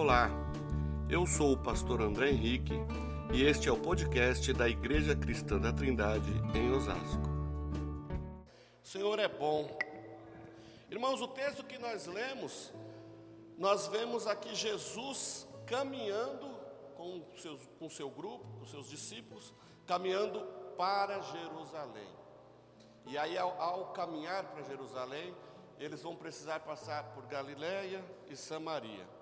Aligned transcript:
Olá, 0.00 0.30
eu 1.10 1.26
sou 1.26 1.54
o 1.54 1.58
pastor 1.58 2.00
André 2.00 2.30
Henrique 2.30 2.72
e 3.34 3.42
este 3.42 3.68
é 3.68 3.72
o 3.72 3.76
podcast 3.76 4.52
da 4.52 4.68
Igreja 4.68 5.16
Cristã 5.16 5.58
da 5.58 5.72
Trindade 5.72 6.30
em 6.54 6.70
Osasco. 6.70 7.28
O 8.80 8.86
Senhor 8.86 9.18
é 9.18 9.26
bom. 9.26 9.76
Irmãos, 10.88 11.20
o 11.20 11.26
texto 11.26 11.64
que 11.64 11.78
nós 11.78 12.06
lemos, 12.06 12.72
nós 13.58 13.88
vemos 13.88 14.28
aqui 14.28 14.54
Jesus 14.54 15.48
caminhando 15.66 16.46
com, 16.96 17.20
seus, 17.36 17.58
com 17.80 17.90
seu 17.90 18.08
grupo, 18.08 18.46
com 18.60 18.66
seus 18.66 18.88
discípulos, 18.88 19.52
caminhando 19.84 20.42
para 20.76 21.20
Jerusalém. 21.22 22.08
E 23.04 23.18
aí, 23.18 23.36
ao, 23.36 23.60
ao 23.60 23.86
caminhar 23.86 24.44
para 24.44 24.62
Jerusalém, 24.62 25.34
eles 25.76 26.00
vão 26.04 26.14
precisar 26.14 26.60
passar 26.60 27.02
por 27.14 27.26
Galiléia 27.26 28.00
e 28.30 28.36
Samaria. 28.36 29.17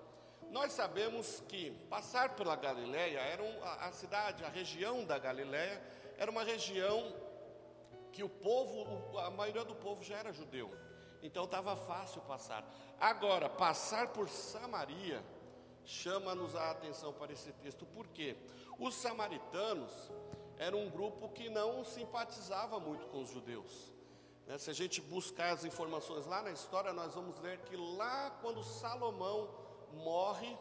Nós 0.51 0.71
sabemos 0.71 1.43
que 1.47 1.71
passar 1.89 2.35
pela 2.35 2.55
Galiléia 2.55 3.19
era 3.19 3.43
um, 3.43 3.63
a, 3.63 3.87
a, 3.87 3.91
cidade, 3.91 4.43
a 4.43 4.49
região 4.49 5.05
da 5.05 5.19
Galiléia, 5.19 5.81
era 6.17 6.31
uma 6.31 6.43
região 6.43 7.13
que 8.11 8.23
o 8.23 8.29
povo, 8.29 9.17
a 9.19 9.29
maioria 9.29 9.65
do 9.65 9.75
povo 9.75 10.03
já 10.03 10.17
era 10.17 10.31
judeu. 10.31 10.71
Então 11.21 11.45
estava 11.45 11.75
fácil 11.75 12.21
passar. 12.21 12.63
Agora, 12.99 13.49
passar 13.49 14.07
por 14.09 14.29
Samaria 14.29 15.23
chama-nos 15.83 16.55
a 16.55 16.71
atenção 16.71 17.13
para 17.13 17.31
esse 17.31 17.51
texto. 17.53 17.85
Por 17.85 18.07
quê? 18.07 18.35
Os 18.79 18.95
samaritanos 18.95 20.11
eram 20.57 20.79
um 20.83 20.89
grupo 20.89 21.29
que 21.29 21.49
não 21.49 21.83
simpatizava 21.83 22.79
muito 22.79 23.07
com 23.07 23.21
os 23.21 23.29
judeus. 23.29 23.93
Né? 24.45 24.57
Se 24.57 24.69
a 24.69 24.73
gente 24.73 25.01
buscar 25.01 25.51
as 25.51 25.63
informações 25.63 26.25
lá 26.25 26.41
na 26.41 26.51
história, 26.51 26.91
nós 26.93 27.13
vamos 27.13 27.37
ver 27.39 27.59
que 27.59 27.75
lá 27.75 28.31
quando 28.41 28.63
Salomão 28.63 29.49
morre, 29.93 30.57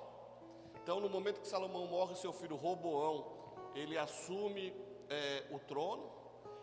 então 0.83 1.01
no 1.01 1.09
momento 1.09 1.41
que 1.41 1.49
Salomão 1.49 1.87
morre, 1.87 2.15
seu 2.15 2.33
filho 2.33 2.57
Roboão, 2.57 3.27
ele 3.75 3.99
assume 3.99 4.73
é, 5.09 5.45
o 5.51 5.59
trono, 5.59 6.11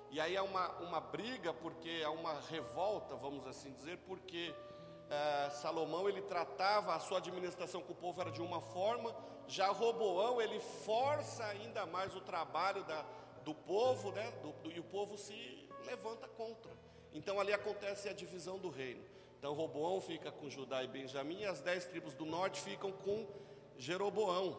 e 0.09 0.19
aí 0.19 0.37
há 0.37 0.43
uma, 0.43 0.69
uma 0.79 0.99
briga, 0.99 1.53
porque 1.53 2.03
há 2.05 2.09
uma 2.11 2.39
revolta, 2.41 3.15
vamos 3.15 3.45
assim 3.47 3.71
dizer, 3.71 3.97
porque 4.05 4.53
é, 5.09 5.49
Salomão 5.49 6.07
ele 6.07 6.21
tratava 6.21 6.95
a 6.95 6.99
sua 6.99 7.17
administração 7.17 7.81
com 7.81 7.93
o 7.93 7.95
povo 7.95 8.21
era 8.21 8.31
de 8.31 8.41
uma 8.41 8.61
forma, 8.61 9.15
já 9.47 9.69
Roboão 9.69 10.41
ele 10.41 10.59
força 10.59 11.43
ainda 11.45 11.85
mais 11.85 12.15
o 12.15 12.21
trabalho 12.21 12.83
da, 12.83 13.05
do 13.43 13.53
povo, 13.53 14.11
né, 14.11 14.31
do, 14.41 14.51
do, 14.53 14.71
e 14.71 14.79
o 14.79 14.83
povo 14.83 15.17
se 15.17 15.67
levanta 15.85 16.27
contra. 16.27 16.71
Então 17.13 17.39
ali 17.39 17.53
acontece 17.53 18.09
a 18.09 18.13
divisão 18.13 18.57
do 18.57 18.69
reino. 18.69 19.03
Então 19.43 19.53
Roboão 19.53 19.99
fica 19.99 20.31
com 20.31 20.49
Judá 20.49 20.85
e 20.85 20.87
Benjamim, 20.87 21.41
e 21.41 21.45
as 21.45 21.59
dez 21.59 21.83
tribos 21.83 22.15
do 22.15 22.25
norte 22.25 22.61
ficam 22.61 22.93
com 22.93 23.27
Jeroboão. 23.77 24.57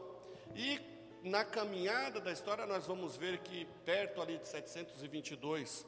E 0.54 0.78
na 1.22 1.42
caminhada 1.42 2.20
da 2.20 2.30
história 2.30 2.66
nós 2.66 2.86
vamos 2.86 3.16
ver 3.16 3.38
que 3.38 3.64
perto 3.86 4.20
ali 4.20 4.36
de 4.36 4.46
722 4.46 5.86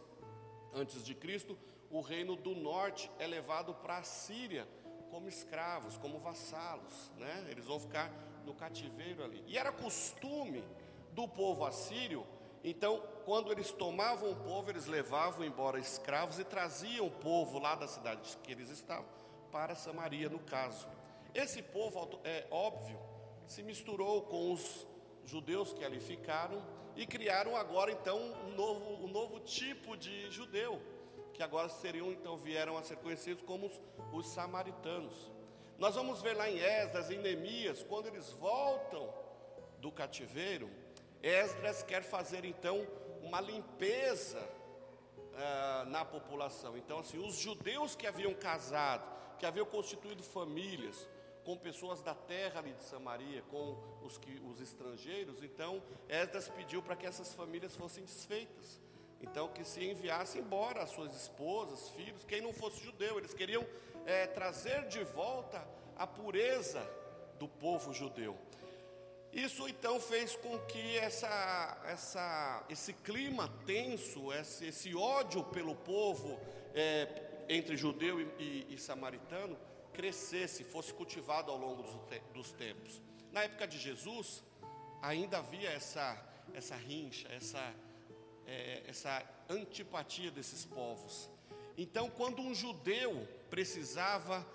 antes 0.72 1.04
de 1.04 1.14
Cristo, 1.14 1.58
o 1.90 2.00
reino 2.00 2.36
do 2.36 2.54
norte 2.54 3.10
é 3.18 3.26
levado 3.26 3.74
para 3.74 3.98
a 3.98 4.02
Síria 4.02 4.66
como 5.10 5.28
escravos, 5.28 5.98
como 5.98 6.18
vassalos, 6.18 7.12
né? 7.18 7.48
Eles 7.50 7.66
vão 7.66 7.78
ficar 7.78 8.10
no 8.46 8.54
cativeiro 8.54 9.22
ali. 9.22 9.44
E 9.46 9.58
era 9.58 9.70
costume 9.70 10.64
do 11.12 11.28
povo 11.28 11.66
assírio 11.66 12.26
então, 12.68 13.00
quando 13.24 13.52
eles 13.52 13.70
tomavam 13.70 14.32
o 14.32 14.34
povo, 14.34 14.70
eles 14.70 14.86
levavam 14.86 15.46
embora 15.46 15.78
escravos 15.78 16.40
e 16.40 16.44
traziam 16.44 17.06
o 17.06 17.10
povo 17.12 17.60
lá 17.60 17.76
da 17.76 17.86
cidade 17.86 18.36
que 18.42 18.50
eles 18.50 18.70
estavam 18.70 19.06
para 19.52 19.76
Samaria, 19.76 20.28
no 20.28 20.40
caso. 20.40 20.88
Esse 21.32 21.62
povo, 21.62 22.18
é 22.24 22.44
óbvio, 22.50 22.98
se 23.46 23.62
misturou 23.62 24.22
com 24.22 24.52
os 24.52 24.84
judeus 25.24 25.72
que 25.72 25.84
ali 25.84 26.00
ficaram 26.00 26.60
e 26.96 27.06
criaram 27.06 27.54
agora 27.54 27.92
então 27.92 28.18
um 28.18 28.56
novo, 28.56 29.04
um 29.04 29.06
novo 29.06 29.38
tipo 29.38 29.96
de 29.96 30.28
judeu, 30.32 30.82
que 31.34 31.44
agora 31.44 31.68
seriam 31.68 32.10
então 32.10 32.36
vieram 32.36 32.76
a 32.76 32.82
ser 32.82 32.96
conhecidos 32.96 33.44
como 33.44 33.66
os, 33.66 33.80
os 34.12 34.26
samaritanos. 34.30 35.30
Nós 35.78 35.94
vamos 35.94 36.20
ver 36.20 36.34
lá 36.34 36.50
em 36.50 36.58
Esdras, 36.58 37.12
em 37.12 37.18
Neemias, 37.18 37.84
quando 37.84 38.06
eles 38.06 38.32
voltam 38.32 39.08
do 39.78 39.92
cativeiro, 39.92 40.68
Esdras 41.22 41.82
quer 41.82 42.02
fazer 42.02 42.44
então 42.44 42.86
uma 43.22 43.40
limpeza 43.40 44.40
uh, 44.40 45.88
na 45.90 46.04
população. 46.04 46.76
Então, 46.76 47.00
assim, 47.00 47.18
os 47.18 47.36
judeus 47.36 47.94
que 47.94 48.06
haviam 48.06 48.34
casado, 48.34 49.04
que 49.38 49.46
haviam 49.46 49.66
constituído 49.66 50.22
famílias 50.22 51.08
com 51.44 51.56
pessoas 51.56 52.02
da 52.02 52.14
terra 52.14 52.58
ali 52.58 52.72
de 52.72 52.82
Samaria, 52.82 53.42
com 53.50 53.76
os, 54.02 54.18
que, 54.18 54.40
os 54.50 54.60
estrangeiros, 54.60 55.42
então 55.42 55.80
Esdras 56.08 56.48
pediu 56.48 56.82
para 56.82 56.96
que 56.96 57.06
essas 57.06 57.32
famílias 57.34 57.76
fossem 57.76 58.04
desfeitas. 58.04 58.80
Então, 59.20 59.48
que 59.48 59.64
se 59.64 59.82
enviasse 59.84 60.38
embora 60.38 60.82
as 60.82 60.90
suas 60.90 61.14
esposas, 61.14 61.88
filhos, 61.90 62.24
quem 62.24 62.40
não 62.40 62.52
fosse 62.52 62.82
judeu, 62.84 63.18
eles 63.18 63.32
queriam 63.32 63.64
é, 64.04 64.26
trazer 64.26 64.88
de 64.88 65.02
volta 65.04 65.66
a 65.96 66.06
pureza 66.06 66.80
do 67.38 67.48
povo 67.48 67.92
judeu. 67.92 68.36
Isso 69.36 69.68
então 69.68 70.00
fez 70.00 70.34
com 70.34 70.58
que 70.60 70.96
essa, 70.96 71.78
essa, 71.84 72.64
esse 72.70 72.94
clima 72.94 73.52
tenso, 73.66 74.32
esse, 74.32 74.68
esse 74.68 74.94
ódio 74.94 75.44
pelo 75.44 75.76
povo 75.76 76.40
é, 76.74 77.44
entre 77.46 77.76
judeu 77.76 78.18
e, 78.18 78.24
e, 78.38 78.66
e, 78.70 78.78
samaritano 78.78 79.58
crescesse, 79.92 80.64
fosse 80.64 80.90
cultivado 80.94 81.50
ao 81.50 81.58
longo 81.58 81.82
dos, 81.82 82.22
dos 82.32 82.52
tempos. 82.52 83.02
Na 83.30 83.42
época 83.42 83.68
de 83.68 83.78
Jesus, 83.78 84.42
ainda 85.02 85.36
havia 85.36 85.68
essa, 85.68 86.16
essa 86.54 86.74
rincha, 86.74 87.28
essa, 87.30 87.74
é, 88.46 88.84
essa 88.86 89.22
antipatia 89.50 90.30
desses 90.30 90.64
povos. 90.64 91.28
Então, 91.76 92.08
quando 92.08 92.40
um 92.40 92.54
judeu 92.54 93.28
precisava 93.50 94.46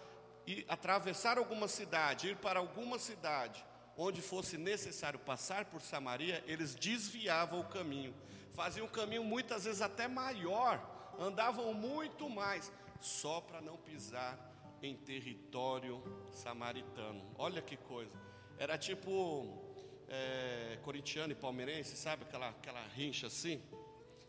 ir, 0.47 0.65
atravessar 0.67 1.37
alguma 1.37 1.67
cidade, 1.67 2.29
ir 2.29 2.37
para 2.37 2.59
alguma 2.59 2.97
cidade, 2.97 3.63
onde 4.01 4.19
fosse 4.19 4.57
necessário 4.57 5.19
passar 5.19 5.65
por 5.65 5.79
Samaria, 5.79 6.43
eles 6.47 6.73
desviavam 6.73 7.59
o 7.59 7.65
caminho, 7.65 8.15
faziam 8.51 8.87
um 8.87 8.89
caminho 8.89 9.23
muitas 9.23 9.65
vezes 9.65 9.79
até 9.79 10.07
maior, 10.07 10.81
andavam 11.19 11.71
muito 11.71 12.27
mais, 12.27 12.71
só 12.99 13.39
para 13.39 13.61
não 13.61 13.77
pisar 13.77 14.39
em 14.81 14.95
território 14.95 16.01
samaritano. 16.31 17.23
Olha 17.37 17.61
que 17.61 17.77
coisa, 17.77 18.17
era 18.57 18.75
tipo 18.75 19.61
é, 20.07 20.79
corintiano 20.81 21.33
e 21.33 21.35
palmeirense, 21.35 21.95
sabe 21.95 22.23
aquela, 22.23 22.49
aquela 22.49 22.81
rincha 22.87 23.27
assim? 23.27 23.61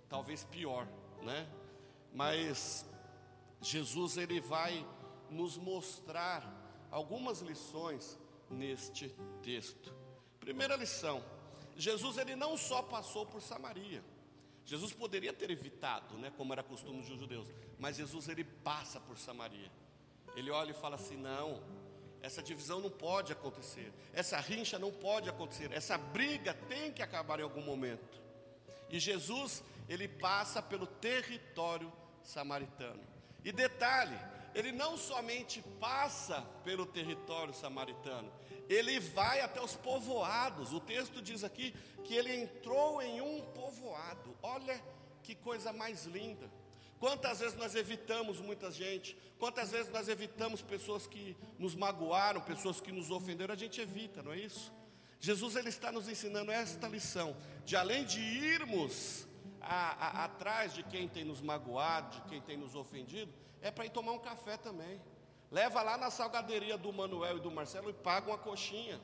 Talvez 0.07 0.45
pior, 0.45 0.87
né? 1.23 1.49
Mas 2.13 2.85
Jesus 3.63 4.19
ele 4.19 4.39
vai 4.39 4.87
nos 5.31 5.57
mostrar 5.57 6.45
algumas 6.91 7.41
lições 7.41 8.19
neste 8.53 9.09
texto. 9.43 9.93
Primeira 10.39 10.77
lição: 10.77 11.23
Jesus 11.77 12.19
ele 12.19 12.37
não 12.37 12.57
só 12.57 12.83
passou 12.83 13.27
por 13.27 13.41
Samaria. 13.41 14.03
Jesus 14.65 14.93
poderia 14.93 15.33
ter 15.33 15.51
evitado, 15.51 16.17
né, 16.19 16.33
como 16.37 16.53
era 16.53 16.63
costume 16.63 17.03
dos 17.03 17.19
judeus, 17.19 17.49
mas 17.79 17.97
Jesus 17.97 18.29
ele 18.29 18.45
passa 18.45 19.01
por 19.01 19.19
Samaria. 19.19 19.71
Ele 20.37 20.51
olha 20.51 20.71
e 20.71 20.75
fala 20.75 20.97
assim: 20.97 21.17
"Não, 21.17 21.63
essa 22.21 22.43
divisão 22.43 22.81
não 22.81 22.91
pode 22.91 23.33
acontecer. 23.33 23.93
Essa 24.13 24.39
rincha 24.39 24.79
não 24.79 24.93
pode 24.93 25.29
acontecer. 25.29 25.73
Essa 25.73 25.99
briga 25.99 26.55
tem 26.69 26.93
que 26.93 27.03
acabar 27.03 27.41
em 27.41 27.43
algum 27.43 27.63
momento." 27.63 28.21
E 28.89 29.01
Jesus, 29.01 29.65
ele 29.89 30.07
passa 30.07 30.63
pelo 30.63 30.87
território 30.87 31.91
samaritano. 32.23 33.03
E 33.45 33.51
detalhe, 33.51 34.17
ele 34.55 34.71
não 34.71 34.97
somente 34.97 35.63
passa 35.81 36.43
pelo 36.63 36.87
território 36.87 37.55
samaritano, 37.55 38.31
ele 38.69 38.99
vai 39.01 39.41
até 39.41 39.61
os 39.61 39.77
povoados. 39.77 40.73
O 40.73 40.81
texto 40.81 41.21
diz 41.21 41.45
aqui 41.45 41.75
que 42.05 42.15
ele 42.15 42.35
entrou 42.35 43.01
em 43.03 43.21
um 43.21 43.41
povoado. 43.53 44.37
Olha 44.43 44.81
que 45.23 45.35
coisa 45.35 45.73
mais 45.73 46.05
linda. 46.07 46.51
Quantas 46.99 47.41
vezes 47.41 47.57
nós 47.57 47.75
evitamos 47.75 48.41
muita 48.41 48.71
gente, 48.71 49.17
quantas 49.37 49.73
vezes 49.73 49.91
nós 49.91 50.09
evitamos 50.09 50.63
pessoas 50.63 51.05
que 51.05 51.37
nos 51.59 51.75
magoaram, 51.75 52.41
pessoas 52.41 52.81
que 52.81 52.93
nos 52.93 53.11
ofenderam, 53.11 53.53
a 53.53 53.57
gente 53.59 53.81
evita, 53.81 54.23
não 54.23 54.33
é 54.33 54.39
isso? 54.39 54.73
Jesus 55.19 55.57
ele 55.57 55.69
está 55.69 55.91
nos 55.91 56.09
ensinando 56.09 56.53
esta 56.53 56.87
lição, 56.87 57.37
de 57.65 57.75
além 57.75 58.05
de 58.05 58.21
irmos 58.21 59.27
a, 59.61 60.21
a, 60.21 60.25
atrás 60.25 60.75
de 60.75 60.83
quem 60.85 61.09
tem 61.09 61.25
nos 61.25 61.41
magoado, 61.41 62.17
de 62.17 62.23
quem 62.29 62.41
tem 62.41 62.57
nos 62.57 62.75
ofendido, 62.75 63.33
é 63.61 63.71
para 63.71 63.87
ir 63.87 63.91
tomar 63.91 64.13
um 64.13 64.19
café 64.19 64.57
também. 64.57 65.01
Leva 65.53 65.83
lá 65.83 65.99
na 65.99 66.11
salgaderia 66.11 66.79
do 66.79 66.91
Manuel 66.95 67.37
e 67.37 67.41
do 67.41 67.51
Marcelo 67.51 67.91
e 67.91 67.93
paga 67.93 68.31
uma 68.31 68.39
coxinha 68.39 68.99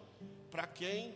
para 0.51 0.67
quem 0.67 1.15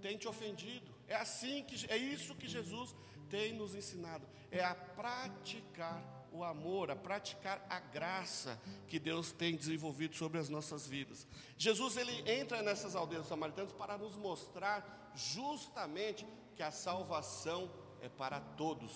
tem 0.00 0.16
te 0.16 0.28
ofendido. 0.28 0.94
É 1.08 1.16
assim 1.16 1.64
que 1.64 1.90
é 1.90 1.96
isso 1.96 2.36
que 2.36 2.46
Jesus 2.46 2.94
tem 3.28 3.52
nos 3.52 3.74
ensinado, 3.74 4.24
é 4.52 4.62
a 4.62 4.72
praticar 4.72 6.28
o 6.30 6.44
amor, 6.44 6.88
a 6.88 6.94
praticar 6.94 7.66
a 7.68 7.80
graça 7.80 8.60
que 8.86 9.00
Deus 9.00 9.32
tem 9.32 9.56
desenvolvido 9.56 10.14
sobre 10.14 10.38
as 10.38 10.48
nossas 10.48 10.86
vidas. 10.86 11.26
Jesus 11.58 11.96
ele 11.96 12.30
entra 12.30 12.62
nessas 12.62 12.94
aldeias 12.94 13.26
samaritanas 13.26 13.72
para 13.72 13.98
nos 13.98 14.14
mostrar 14.14 15.10
justamente 15.16 16.24
que 16.54 16.62
a 16.62 16.70
salvação 16.70 17.68
é 18.00 18.08
para 18.08 18.38
todos, 18.38 18.92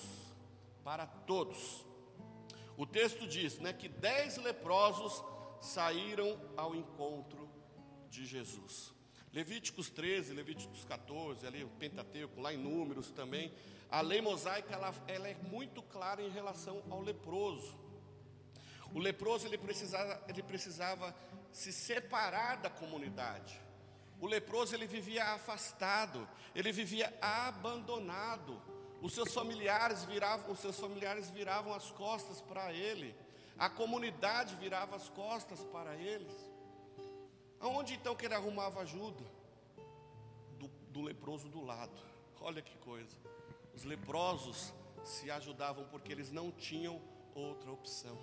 para 0.84 1.05
todos. 1.05 1.84
O 2.76 2.87
texto 2.87 3.26
diz, 3.26 3.58
né, 3.58 3.72
que 3.72 3.88
dez 3.88 4.37
leprosos 4.37 5.20
saíram 5.60 6.40
ao 6.56 6.75
encontro 6.75 7.49
de 8.08 8.26
Jesus. 8.26 8.94
Levíticos 9.32 9.90
13, 9.90 10.32
Levíticos 10.32 10.84
14, 10.84 11.46
ali 11.46 11.62
o 11.62 11.69
Pentateuco, 11.69 12.40
lá 12.40 12.52
em 12.52 12.56
Números 12.56 13.10
também, 13.10 13.52
a 13.90 14.00
lei 14.00 14.20
mosaica 14.20 14.75
ela, 14.75 14.94
ela 15.06 15.28
é 15.28 15.34
muito 15.34 15.82
clara 15.82 16.22
em 16.22 16.31
relação 16.31 16.82
ao 16.90 17.00
leproso. 17.00 17.78
O 18.94 18.99
leproso 18.99 19.46
ele 19.46 19.58
precisava, 19.58 20.22
ele 20.28 20.43
precisava 20.43 21.14
se 21.52 21.72
separar 21.72 22.56
da 22.56 22.70
comunidade. 22.70 23.60
O 24.20 24.26
leproso 24.26 24.75
ele 24.75 24.87
vivia 24.87 25.25
afastado, 25.25 26.28
ele 26.55 26.72
vivia 26.72 27.12
abandonado. 27.20 28.60
Os 29.00 29.12
seus 29.12 29.32
familiares 29.32 30.05
viravam, 30.05 30.50
os 30.50 30.58
seus 30.58 30.78
familiares 30.78 31.31
viravam 31.31 31.72
as 31.72 31.90
costas 31.90 32.40
para 32.40 32.72
ele. 32.72 33.14
A 33.58 33.69
comunidade 33.69 34.55
virava 34.56 34.94
as 34.94 35.08
costas 35.08 35.64
para 35.64 35.96
eles. 35.96 36.32
Aonde 37.58 37.94
então 37.94 38.14
que 38.14 38.25
ele 38.25 38.34
arrumava 38.34 38.81
ajuda? 38.82 39.25
Do, 40.58 40.69
do 40.90 41.00
leproso 41.02 41.49
do 41.49 41.64
lado. 41.64 42.00
Olha 42.40 42.62
que 42.62 42.76
coisa. 42.78 43.16
Os 43.75 43.82
leprosos 43.82 44.72
se 45.05 45.31
ajudavam 45.31 45.84
porque 45.90 46.12
eles 46.12 46.31
não 46.31 46.52
tinham 46.52 47.00
outra 47.34 47.72
opção. 47.72 48.16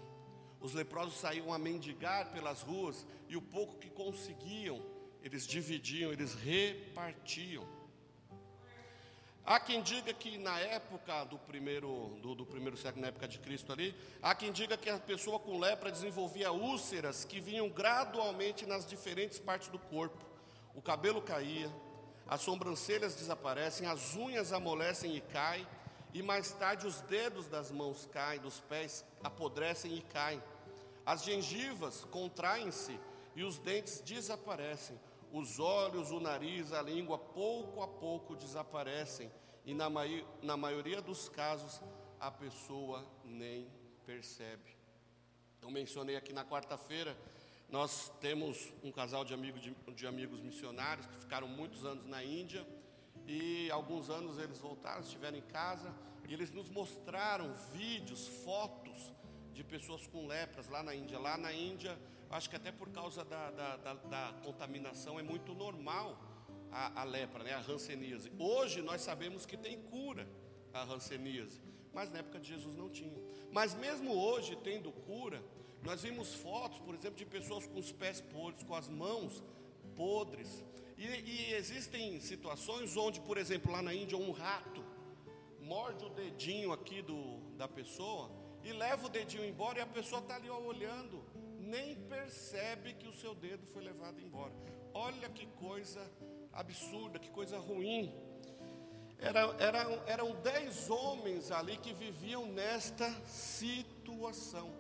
Os 0.62 0.74
leprosos 0.74 1.16
saíam 1.16 1.52
a 1.52 1.60
mendigar 1.60 2.32
pelas 2.32 2.62
ruas 2.62 3.06
e 3.28 3.36
o 3.36 3.42
pouco 3.42 3.78
que 3.78 3.90
conseguiam, 3.90 4.82
eles 5.22 5.46
dividiam, 5.46 6.14
eles 6.14 6.34
repartiam. 6.34 7.68
Há 9.46 9.60
quem 9.60 9.84
diga 9.84 10.12
que 10.12 10.40
na 10.40 10.60
época 10.60 11.24
do 11.26 11.38
primeiro, 11.38 12.18
do, 12.20 12.34
do, 12.34 12.48
primeiro 12.48 12.76
século, 12.76 13.04
na 13.04 13.10
época 13.10 13.28
de 13.28 13.38
Cristo 13.38 13.72
ali, 13.72 13.96
há 14.20 14.34
quem 14.34 14.52
diga 14.52 14.76
que 14.76 14.90
a 14.90 14.98
pessoa 14.98 15.38
com 15.38 15.60
lepra 15.60 15.92
desenvolvia 15.92 16.52
úlceras 16.52 17.24
que 17.24 17.40
vinham 17.40 17.70
gradualmente 17.70 18.66
nas 18.66 18.88
diferentes 18.88 19.38
partes 19.38 19.68
do 19.68 19.78
corpo. 19.78 20.26
O 20.74 20.82
cabelo 20.82 21.22
caía, 21.22 21.72
as 22.28 22.42
sobrancelhas 22.42 23.14
desaparecem, 23.14 23.88
as 23.88 24.16
unhas 24.16 24.52
amolecem 24.52 25.16
e 25.16 25.22
caem, 25.22 25.68
e 26.12 26.24
mais 26.24 26.52
tarde 26.54 26.88
os 26.88 27.02
dedos 27.02 27.48
das 27.48 27.70
mãos 27.70 28.10
caem, 28.12 28.40
dos 28.40 28.60
pés 28.62 29.06
apodrecem 29.24 29.96
e 29.96 30.02
caem. 30.02 30.42
As 31.06 31.24
gengivas 31.24 32.04
contraem-se 32.06 33.00
e 33.36 33.44
os 33.44 33.60
dentes 33.60 34.02
desaparecem 34.02 35.00
os 35.36 35.60
olhos, 35.60 36.12
o 36.12 36.20
nariz, 36.22 36.72
a 36.72 36.82
língua, 36.82 37.18
pouco 37.18 37.82
a 37.82 37.88
pouco 38.06 38.36
desaparecem, 38.36 39.32
e 39.66 39.74
na, 39.74 39.90
mai 39.90 40.24
na 40.44 40.56
maioria 40.56 41.02
dos 41.02 41.28
casos 41.28 41.82
a 42.20 42.30
pessoa 42.30 43.04
nem 43.24 43.68
percebe. 44.06 44.78
Eu 45.60 45.72
mencionei 45.72 46.16
aqui 46.16 46.32
na 46.32 46.46
quarta-feira, 46.46 47.18
nós 47.68 48.12
temos 48.22 48.72
um 48.84 48.92
casal 48.92 49.26
de, 49.26 49.34
amigo 49.34 49.60
de, 49.60 49.72
de 49.96 50.06
amigos 50.06 50.40
missionários 50.40 51.08
que 51.08 51.16
ficaram 51.16 51.48
muitos 51.48 51.84
anos 51.84 52.06
na 52.06 52.24
Índia, 52.24 52.64
e 53.26 53.72
alguns 53.72 54.12
anos 54.12 54.38
eles 54.38 54.60
voltaram, 54.60 55.02
estiveram 55.02 55.40
em 55.40 55.48
casa, 55.62 55.92
e 56.28 56.34
eles 56.36 56.52
nos 56.52 56.70
mostraram 56.70 57.56
vídeos, 57.74 58.28
fotos 58.46 59.12
de 59.52 59.64
pessoas 59.64 60.06
com 60.06 60.28
lepras 60.28 60.68
lá 60.68 60.84
na 60.84 60.94
Índia. 60.94 61.18
Lá 61.18 61.38
na 61.38 61.52
Índia, 61.52 61.98
acho 62.30 62.52
que 62.52 62.56
até 62.56 62.72
por 62.72 62.90
causa 62.92 63.26
da, 63.26 63.50
da, 63.50 63.78
da, 63.78 63.94
da 63.96 64.34
contaminação 64.44 65.20
é 65.20 65.24
muito 65.24 65.56
normal 65.56 66.35
a, 66.76 67.02
a, 67.02 67.04
lepra, 67.06 67.42
né, 67.42 67.54
a 67.54 67.60
hanseníase. 67.60 68.30
Hoje 68.38 68.82
nós 68.82 69.00
sabemos 69.00 69.46
que 69.46 69.56
tem 69.56 69.82
cura 69.84 70.28
a 70.74 70.84
hanseníase, 70.84 71.62
mas 71.94 72.12
na 72.12 72.20
época 72.20 72.38
de 72.38 72.50
Jesus 72.50 72.76
não 72.76 72.90
tinha. 72.90 73.18
Mas 73.50 73.74
mesmo 73.74 74.12
hoje, 74.14 74.58
tendo 74.58 74.92
cura, 74.92 75.42
nós 75.82 76.02
vimos 76.02 76.34
fotos, 76.34 76.80
por 76.80 76.94
exemplo, 76.94 77.18
de 77.18 77.26
pessoas 77.26 77.66
com 77.66 77.80
os 77.80 77.94
pés 77.94 78.20
podres, 78.20 78.62
com 78.64 78.76
as 78.76 78.90
mãos 78.90 79.42
podres. 79.96 80.66
E, 80.98 81.06
e 81.06 81.54
existem 81.54 82.20
situações 82.20 82.98
onde, 82.98 83.22
por 83.22 83.38
exemplo, 83.38 83.72
lá 83.72 83.82
na 83.82 83.94
Índia, 83.94 84.18
um 84.18 84.32
rato 84.32 84.84
morde 85.62 86.04
o 86.04 86.10
dedinho 86.10 86.74
aqui 86.74 87.02
do, 87.02 87.38
da 87.56 87.70
pessoa 87.70 88.30
e 88.64 88.74
leva 88.74 89.06
o 89.06 89.10
dedinho 89.10 89.46
embora 89.46 89.80
e 89.80 89.82
a 89.82 89.88
pessoa 89.88 90.22
está 90.22 90.36
ali 90.36 90.50
olhando, 90.50 91.24
nem 91.58 91.96
percebe 91.96 92.94
que 92.94 93.08
o 93.08 93.14
seu 93.14 93.34
dedo 93.34 93.66
foi 93.68 93.82
levado 93.82 94.20
embora. 94.20 94.54
Olha 94.94 95.30
que 95.30 95.46
coisa 95.48 96.12
absurda, 96.56 97.20
que 97.20 97.30
coisa 97.30 97.60
ruim. 97.60 98.16
Era, 99.20 99.42
era, 99.60 100.04
eram 100.08 100.32
dez 100.42 100.90
homens 100.90 101.52
ali 101.52 101.78
que 101.78 101.94
viviam 101.94 102.46
nesta 102.48 103.10
situação. 103.26 104.74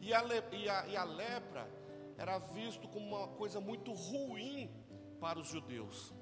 E 0.00 0.12
a, 0.12 0.22
e, 0.52 0.68
a, 0.68 0.86
e 0.88 0.96
a 0.96 1.04
lepra 1.04 1.68
era 2.16 2.38
visto 2.38 2.86
como 2.88 3.16
uma 3.16 3.28
coisa 3.28 3.60
muito 3.60 3.92
ruim 3.92 4.70
para 5.20 5.38
os 5.38 5.48
judeus. 5.48 6.12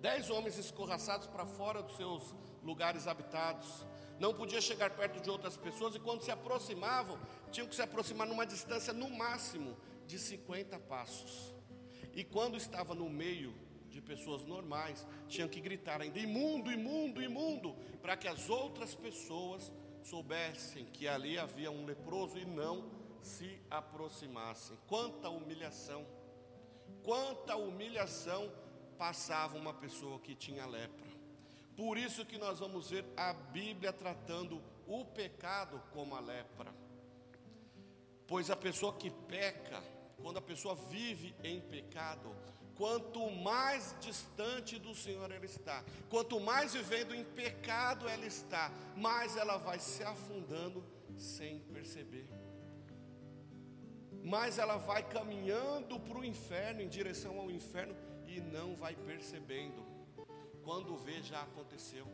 Dez 0.00 0.30
homens 0.30 0.58
escorraçados 0.58 1.26
para 1.26 1.46
fora 1.46 1.82
dos 1.82 1.96
seus 1.96 2.34
lugares 2.62 3.06
habitados 3.06 3.86
não 4.18 4.34
podia 4.34 4.60
chegar 4.60 4.90
perto 4.90 5.20
de 5.20 5.30
outras 5.30 5.56
pessoas 5.56 5.94
e 5.94 6.00
quando 6.00 6.22
se 6.22 6.30
aproximavam, 6.30 7.18
tinham 7.52 7.68
que 7.68 7.74
se 7.74 7.82
aproximar 7.82 8.26
numa 8.26 8.44
distância 8.44 8.92
no 8.92 9.08
máximo 9.10 9.76
de 10.06 10.18
50 10.18 10.78
passos. 10.80 11.54
E 12.12 12.24
quando 12.24 12.56
estava 12.56 12.94
no 12.94 13.08
meio 13.08 13.54
de 13.98 14.02
pessoas 14.02 14.44
normais, 14.44 15.06
tinham 15.26 15.48
que 15.48 15.60
gritar 15.60 16.00
ainda 16.00 16.18
imundo, 16.18 16.70
imundo, 16.70 17.20
imundo, 17.20 17.74
para 18.00 18.16
que 18.16 18.28
as 18.28 18.48
outras 18.48 18.94
pessoas 18.94 19.72
soubessem 20.02 20.84
que 20.86 21.08
ali 21.08 21.36
havia 21.36 21.70
um 21.70 21.84
leproso 21.84 22.38
e 22.38 22.44
não 22.44 22.90
se 23.20 23.60
aproximassem. 23.68 24.78
Quanta 24.86 25.28
humilhação! 25.28 26.06
Quanta 27.02 27.56
humilhação 27.56 28.50
passava 28.96 29.56
uma 29.56 29.74
pessoa 29.74 30.18
que 30.20 30.34
tinha 30.34 30.64
lepra. 30.66 31.08
Por 31.76 31.98
isso 31.98 32.24
que 32.24 32.38
nós 32.38 32.58
vamos 32.58 32.90
ver 32.90 33.04
a 33.16 33.32
Bíblia 33.32 33.92
tratando 33.92 34.62
o 34.86 35.04
pecado 35.04 35.80
como 35.92 36.14
a 36.14 36.20
lepra. 36.20 36.72
Pois 38.26 38.50
a 38.50 38.56
pessoa 38.56 38.92
que 38.94 39.10
peca, 39.10 39.82
quando 40.20 40.38
a 40.38 40.42
pessoa 40.42 40.74
vive 40.74 41.34
em 41.42 41.60
pecado, 41.60 42.34
quanto 42.78 43.28
mais 43.28 43.94
distante 44.00 44.78
do 44.78 44.94
Senhor 44.94 45.30
ela 45.32 45.44
está, 45.44 45.84
quanto 46.08 46.38
mais 46.38 46.72
vivendo 46.72 47.12
em 47.12 47.24
pecado 47.24 48.08
ela 48.08 48.24
está, 48.24 48.72
mais 48.96 49.36
ela 49.36 49.58
vai 49.58 49.80
se 49.80 50.04
afundando 50.04 50.84
sem 51.16 51.58
perceber. 51.58 52.30
Mais 54.22 54.58
ela 54.58 54.76
vai 54.76 55.02
caminhando 55.02 55.98
para 55.98 56.18
o 56.18 56.24
inferno, 56.24 56.80
em 56.80 56.88
direção 56.88 57.40
ao 57.40 57.50
inferno, 57.50 57.96
e 58.28 58.40
não 58.40 58.76
vai 58.76 58.94
percebendo 58.94 59.84
quando 60.62 60.96
vê 60.96 61.20
já 61.22 61.42
aconteceu. 61.42 62.06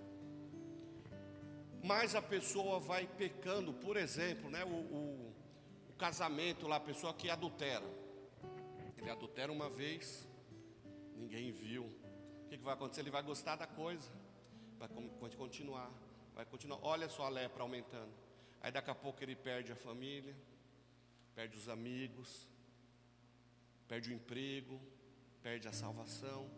Mas 1.82 2.14
a 2.14 2.22
pessoa 2.22 2.80
vai 2.80 3.06
pecando, 3.06 3.74
por 3.74 3.98
exemplo, 3.98 4.48
né, 4.48 4.64
o, 4.64 4.68
o, 4.68 5.34
o 5.90 5.92
casamento 5.98 6.66
lá, 6.66 6.76
a 6.76 6.80
pessoa 6.80 7.12
que 7.12 7.28
adultera. 7.28 7.84
Ele 8.96 9.10
adultera 9.10 9.52
uma 9.52 9.68
vez, 9.68 10.26
ninguém 11.16 11.50
viu. 11.50 11.84
O 11.84 12.48
que, 12.48 12.58
que 12.58 12.64
vai 12.64 12.74
acontecer? 12.74 13.00
Ele 13.00 13.10
vai 13.10 13.22
gostar 13.22 13.56
da 13.56 13.66
coisa, 13.66 14.10
vai 14.78 14.88
continuar, 15.36 15.90
vai 16.34 16.44
continuar. 16.44 16.78
Olha 16.82 17.08
só 17.08 17.24
a 17.24 17.28
lepra 17.28 17.62
aumentando. 17.62 18.12
Aí 18.60 18.70
daqui 18.70 18.90
a 18.90 18.94
pouco 18.94 19.22
ele 19.22 19.36
perde 19.36 19.72
a 19.72 19.76
família, 19.76 20.34
perde 21.34 21.56
os 21.56 21.68
amigos, 21.68 22.48
perde 23.86 24.10
o 24.10 24.14
emprego, 24.14 24.80
perde 25.42 25.68
a 25.68 25.72
salvação 25.72 26.50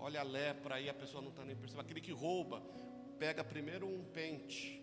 olha 0.00 0.20
a 0.20 0.22
lepra 0.22 0.76
aí, 0.76 0.88
a 0.88 0.94
pessoa 0.94 1.22
não 1.22 1.30
está 1.30 1.44
nem 1.44 1.54
percebendo. 1.54 1.84
Aquele 1.84 2.00
que 2.00 2.10
rouba, 2.12 2.62
pega 3.18 3.44
primeiro 3.44 3.86
um 3.86 4.02
pente, 4.04 4.82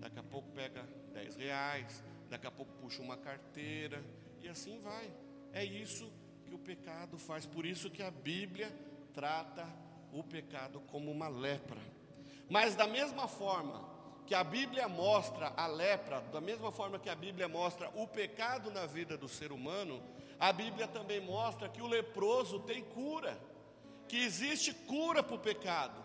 daqui 0.00 0.18
a 0.18 0.22
pouco 0.22 0.50
pega 0.50 0.82
10 1.12 1.36
reais, 1.36 2.04
daqui 2.28 2.46
a 2.46 2.50
pouco 2.50 2.72
puxa 2.74 3.00
uma 3.00 3.16
carteira, 3.16 4.04
e 4.42 4.48
assim 4.48 4.80
vai. 4.80 5.10
É 5.52 5.64
isso 5.64 6.12
que 6.48 6.54
o 6.54 6.58
pecado 6.58 7.18
faz, 7.18 7.44
por 7.44 7.66
isso 7.66 7.90
que 7.90 8.02
a 8.02 8.10
Bíblia 8.10 8.74
trata 9.12 9.66
o 10.12 10.24
pecado 10.24 10.80
como 10.80 11.10
uma 11.10 11.28
lepra. 11.28 11.80
Mas 12.48 12.74
da 12.74 12.86
mesma 12.86 13.28
forma 13.28 13.86
que 14.26 14.34
a 14.34 14.42
Bíblia 14.42 14.88
mostra 14.88 15.52
a 15.56 15.66
lepra, 15.66 16.20
da 16.32 16.40
mesma 16.40 16.72
forma 16.72 16.98
que 16.98 17.10
a 17.10 17.14
Bíblia 17.14 17.48
mostra 17.48 17.90
o 17.94 18.06
pecado 18.06 18.70
na 18.70 18.86
vida 18.86 19.16
do 19.16 19.28
ser 19.28 19.52
humano, 19.52 20.02
a 20.40 20.50
Bíblia 20.50 20.88
também 20.88 21.20
mostra 21.20 21.68
que 21.68 21.82
o 21.82 21.86
leproso 21.86 22.60
tem 22.60 22.82
cura 22.82 23.38
que 24.08 24.16
existe 24.16 24.72
cura 24.72 25.22
para 25.22 25.36
o 25.36 25.38
pecado. 25.38 26.02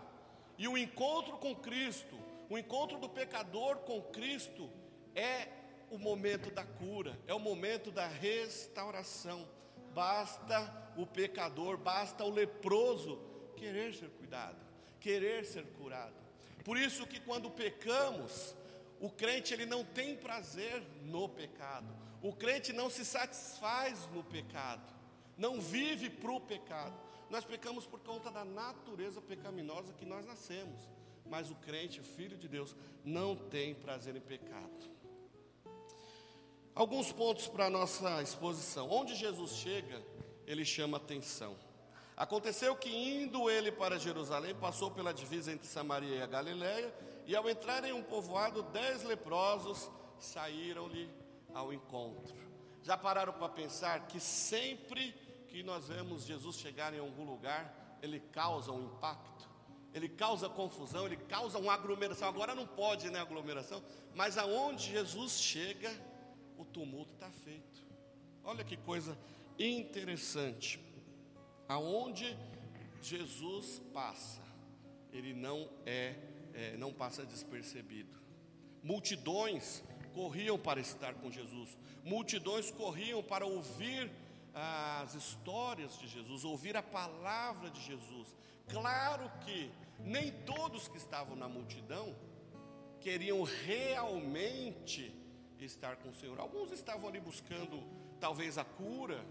E 0.58 0.68
o 0.68 0.78
encontro 0.78 1.38
com 1.38 1.56
Cristo, 1.56 2.18
o 2.50 2.58
encontro 2.58 3.00
do 3.00 3.08
pecador 3.08 3.78
com 3.78 4.02
Cristo, 4.02 4.70
É 5.16 5.48
o 5.92 5.98
momento 6.00 6.50
da 6.50 6.66
cura, 6.66 7.16
é 7.28 7.34
o 7.36 7.40
momento 7.40 7.92
da 7.92 8.08
restauração. 8.08 9.48
Basta 9.94 10.92
o 10.98 11.06
pecador, 11.06 11.78
basta 11.78 12.24
o 12.24 12.30
leproso 12.30 13.20
querer 13.56 13.94
ser 13.94 14.10
cuidado, 14.10 14.58
querer 15.00 15.46
ser 15.46 15.66
curado. 15.74 16.16
Por 16.64 16.78
isso 16.78 17.06
que 17.06 17.20
quando 17.20 17.50
pecamos, 17.50 18.56
o 19.00 19.10
crente 19.10 19.54
ele 19.54 19.66
não 19.66 19.84
tem 19.84 20.16
prazer 20.16 20.82
no 21.04 21.28
pecado. 21.28 21.88
O 22.22 22.34
crente 22.34 22.72
não 22.72 22.90
se 22.90 23.04
satisfaz 23.04 24.08
no 24.14 24.24
pecado. 24.24 24.94
Não 25.38 25.60
vive 25.60 26.10
para 26.10 26.32
o 26.32 26.40
pecado. 26.40 26.96
Nós 27.30 27.44
pecamos 27.44 27.86
por 27.86 28.00
conta 28.00 28.32
da 28.32 28.46
natureza 28.46 29.20
pecaminosa 29.22 29.92
que 29.94 30.06
nós 30.06 30.26
nascemos. 30.26 30.88
Mas 31.26 31.50
o 31.52 31.56
crente, 31.56 32.00
o 32.00 32.04
filho 32.04 32.38
de 32.38 32.48
Deus, 32.48 32.76
não 33.04 33.36
tem 33.36 33.76
prazer 33.76 34.16
em 34.16 34.22
pecado. 34.22 34.93
Alguns 36.76 37.12
pontos 37.12 37.48
para 37.48 37.66
a 37.66 37.70
nossa 37.70 38.22
exposição. 38.24 38.90
Onde 38.90 39.14
Jesus 39.14 39.52
chega, 39.52 40.02
ele 40.48 40.66
chama 40.66 40.98
atenção. 40.98 41.56
Aconteceu 42.18 42.76
que, 42.76 42.90
indo 42.90 43.48
ele 43.48 43.72
para 43.72 44.00
Jerusalém, 44.00 44.56
passou 44.56 44.90
pela 44.90 45.14
divisa 45.14 45.52
entre 45.52 45.68
Samaria 45.68 46.16
e 46.16 46.22
a 46.22 46.26
Galiléia, 46.26 46.92
e 47.28 47.36
ao 47.36 47.48
entrar 47.48 47.84
em 47.84 47.94
um 47.94 48.02
povoado, 48.02 48.64
dez 48.64 49.04
leprosos 49.04 49.90
saíram-lhe 50.20 51.10
ao 51.54 51.72
encontro. 51.72 52.36
Já 52.82 52.98
pararam 52.98 53.34
para 53.34 53.50
pensar 53.50 54.08
que 54.08 54.20
sempre 54.20 55.12
que 55.48 55.62
nós 55.62 55.88
vemos 55.88 56.26
Jesus 56.26 56.58
chegar 56.58 56.92
em 56.94 57.00
algum 57.00 57.24
lugar, 57.24 57.98
ele 58.02 58.20
causa 58.20 58.72
um 58.72 58.86
impacto, 58.86 59.48
ele 59.94 60.10
causa 60.10 60.50
confusão, 60.50 61.06
ele 61.06 61.18
causa 61.18 61.60
uma 61.60 61.74
aglomeração. 61.74 62.28
Agora 62.28 62.56
não 62.56 62.66
pode, 62.66 63.12
né, 63.12 63.20
aglomeração, 63.20 63.82
mas 64.16 64.38
aonde 64.38 64.92
Jesus 64.92 65.34
chega, 65.34 65.92
o 66.64 66.66
tumulto 66.66 67.14
está 67.14 67.30
feito. 67.30 67.86
Olha 68.44 68.64
que 68.64 68.78
coisa 68.78 69.18
interessante. 69.60 70.80
Aonde 71.68 72.38
Jesus 73.02 73.82
passa, 73.94 74.42
ele 75.12 75.34
não 75.34 75.70
é, 75.86 76.16
é, 76.54 76.78
não 76.78 76.92
passa 76.92 77.26
despercebido. 77.26 78.18
Multidões 78.82 79.84
corriam 80.14 80.58
para 80.58 80.80
estar 80.80 81.14
com 81.16 81.32
Jesus, 81.32 81.78
multidões 82.04 82.72
corriam 82.72 83.24
para 83.24 83.46
ouvir 83.46 84.12
as 84.54 85.16
histórias 85.16 85.98
de 85.98 86.08
Jesus, 86.08 86.44
ouvir 86.44 86.78
a 86.78 86.84
palavra 86.84 87.70
de 87.70 87.82
Jesus. 87.82 88.36
Claro 88.68 89.30
que 89.44 89.72
nem 90.00 90.32
todos 90.46 90.88
que 90.88 90.98
estavam 90.98 91.36
na 91.36 91.48
multidão 91.48 92.16
queriam 93.02 93.44
realmente 93.44 95.23
estar 95.60 95.96
com 95.98 96.10
o 96.10 96.14
Senhor. 96.14 96.40
Alguns 96.40 96.72
estavam 96.72 97.08
ali 97.08 97.20
buscando 97.20 97.84
talvez 98.20 98.58
a 98.58 98.64
cura, 98.64 99.24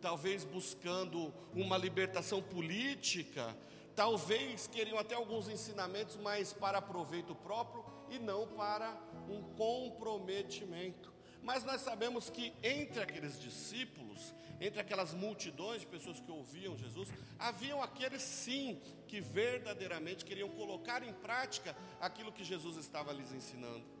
talvez 0.00 0.44
buscando 0.44 1.32
uma 1.54 1.76
libertação 1.76 2.42
política, 2.42 3.56
talvez 3.94 4.66
queriam 4.66 4.98
até 4.98 5.14
alguns 5.14 5.48
ensinamentos, 5.48 6.16
mas 6.16 6.52
para 6.52 6.80
proveito 6.80 7.34
próprio 7.34 7.84
e 8.08 8.18
não 8.18 8.46
para 8.46 8.98
um 9.28 9.42
comprometimento. 9.54 11.12
Mas 11.42 11.64
nós 11.64 11.80
sabemos 11.80 12.28
que 12.28 12.52
entre 12.62 13.02
aqueles 13.02 13.40
discípulos, 13.40 14.34
entre 14.60 14.80
aquelas 14.80 15.14
multidões 15.14 15.80
de 15.80 15.86
pessoas 15.86 16.20
que 16.20 16.30
ouviam 16.30 16.76
Jesus, 16.76 17.08
haviam 17.38 17.82
aqueles 17.82 18.22
sim 18.22 18.80
que 19.08 19.20
verdadeiramente 19.20 20.24
queriam 20.24 20.50
colocar 20.50 21.02
em 21.02 21.12
prática 21.14 21.74
aquilo 22.00 22.32
que 22.32 22.44
Jesus 22.44 22.76
estava 22.76 23.12
lhes 23.12 23.32
ensinando. 23.32 23.99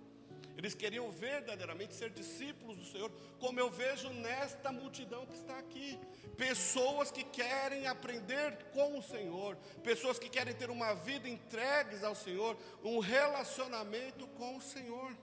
Eles 0.60 0.74
queriam 0.74 1.10
verdadeiramente 1.10 1.94
ser 1.94 2.10
discípulos 2.10 2.76
do 2.76 2.84
Senhor, 2.84 3.10
como 3.38 3.58
eu 3.58 3.70
vejo 3.70 4.10
nesta 4.10 4.70
multidão 4.70 5.24
que 5.24 5.32
está 5.32 5.58
aqui. 5.58 5.98
Pessoas 6.36 7.10
que 7.10 7.24
querem 7.24 7.86
aprender 7.86 8.66
com 8.74 8.98
o 8.98 9.02
Senhor, 9.02 9.56
pessoas 9.82 10.18
que 10.18 10.28
querem 10.28 10.54
ter 10.54 10.68
uma 10.68 10.92
vida 10.92 11.26
entregues 11.26 12.04
ao 12.04 12.14
Senhor, 12.14 12.58
um 12.84 12.98
relacionamento 12.98 14.26
com 14.36 14.58
o 14.58 14.60
Senhor. 14.60 15.16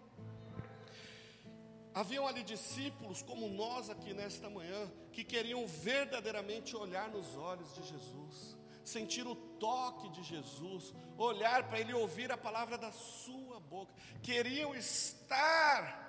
Haviam 1.94 2.26
ali 2.26 2.42
discípulos 2.42 3.22
como 3.22 3.48
nós 3.48 3.92
aqui 3.92 4.16
nesta 4.16 4.50
manhã, 4.50 4.92
que 5.12 5.24
queriam 5.24 5.68
verdadeiramente 5.68 6.76
olhar 6.76 7.12
nos 7.12 7.38
olhos 7.38 7.76
de 7.76 7.84
Jesus, 7.84 8.57
sentir 8.88 9.28
o 9.28 9.36
toque 9.36 10.08
de 10.10 10.24
Jesus, 10.24 10.94
olhar 11.18 11.68
para 11.68 11.80
Ele 11.80 11.94
ouvir 11.94 12.32
a 12.32 12.38
palavra 12.38 12.78
da 12.78 12.92
Sua 12.92 13.60
boca, 13.60 13.94
queriam 14.24 14.74
estar 14.74 16.06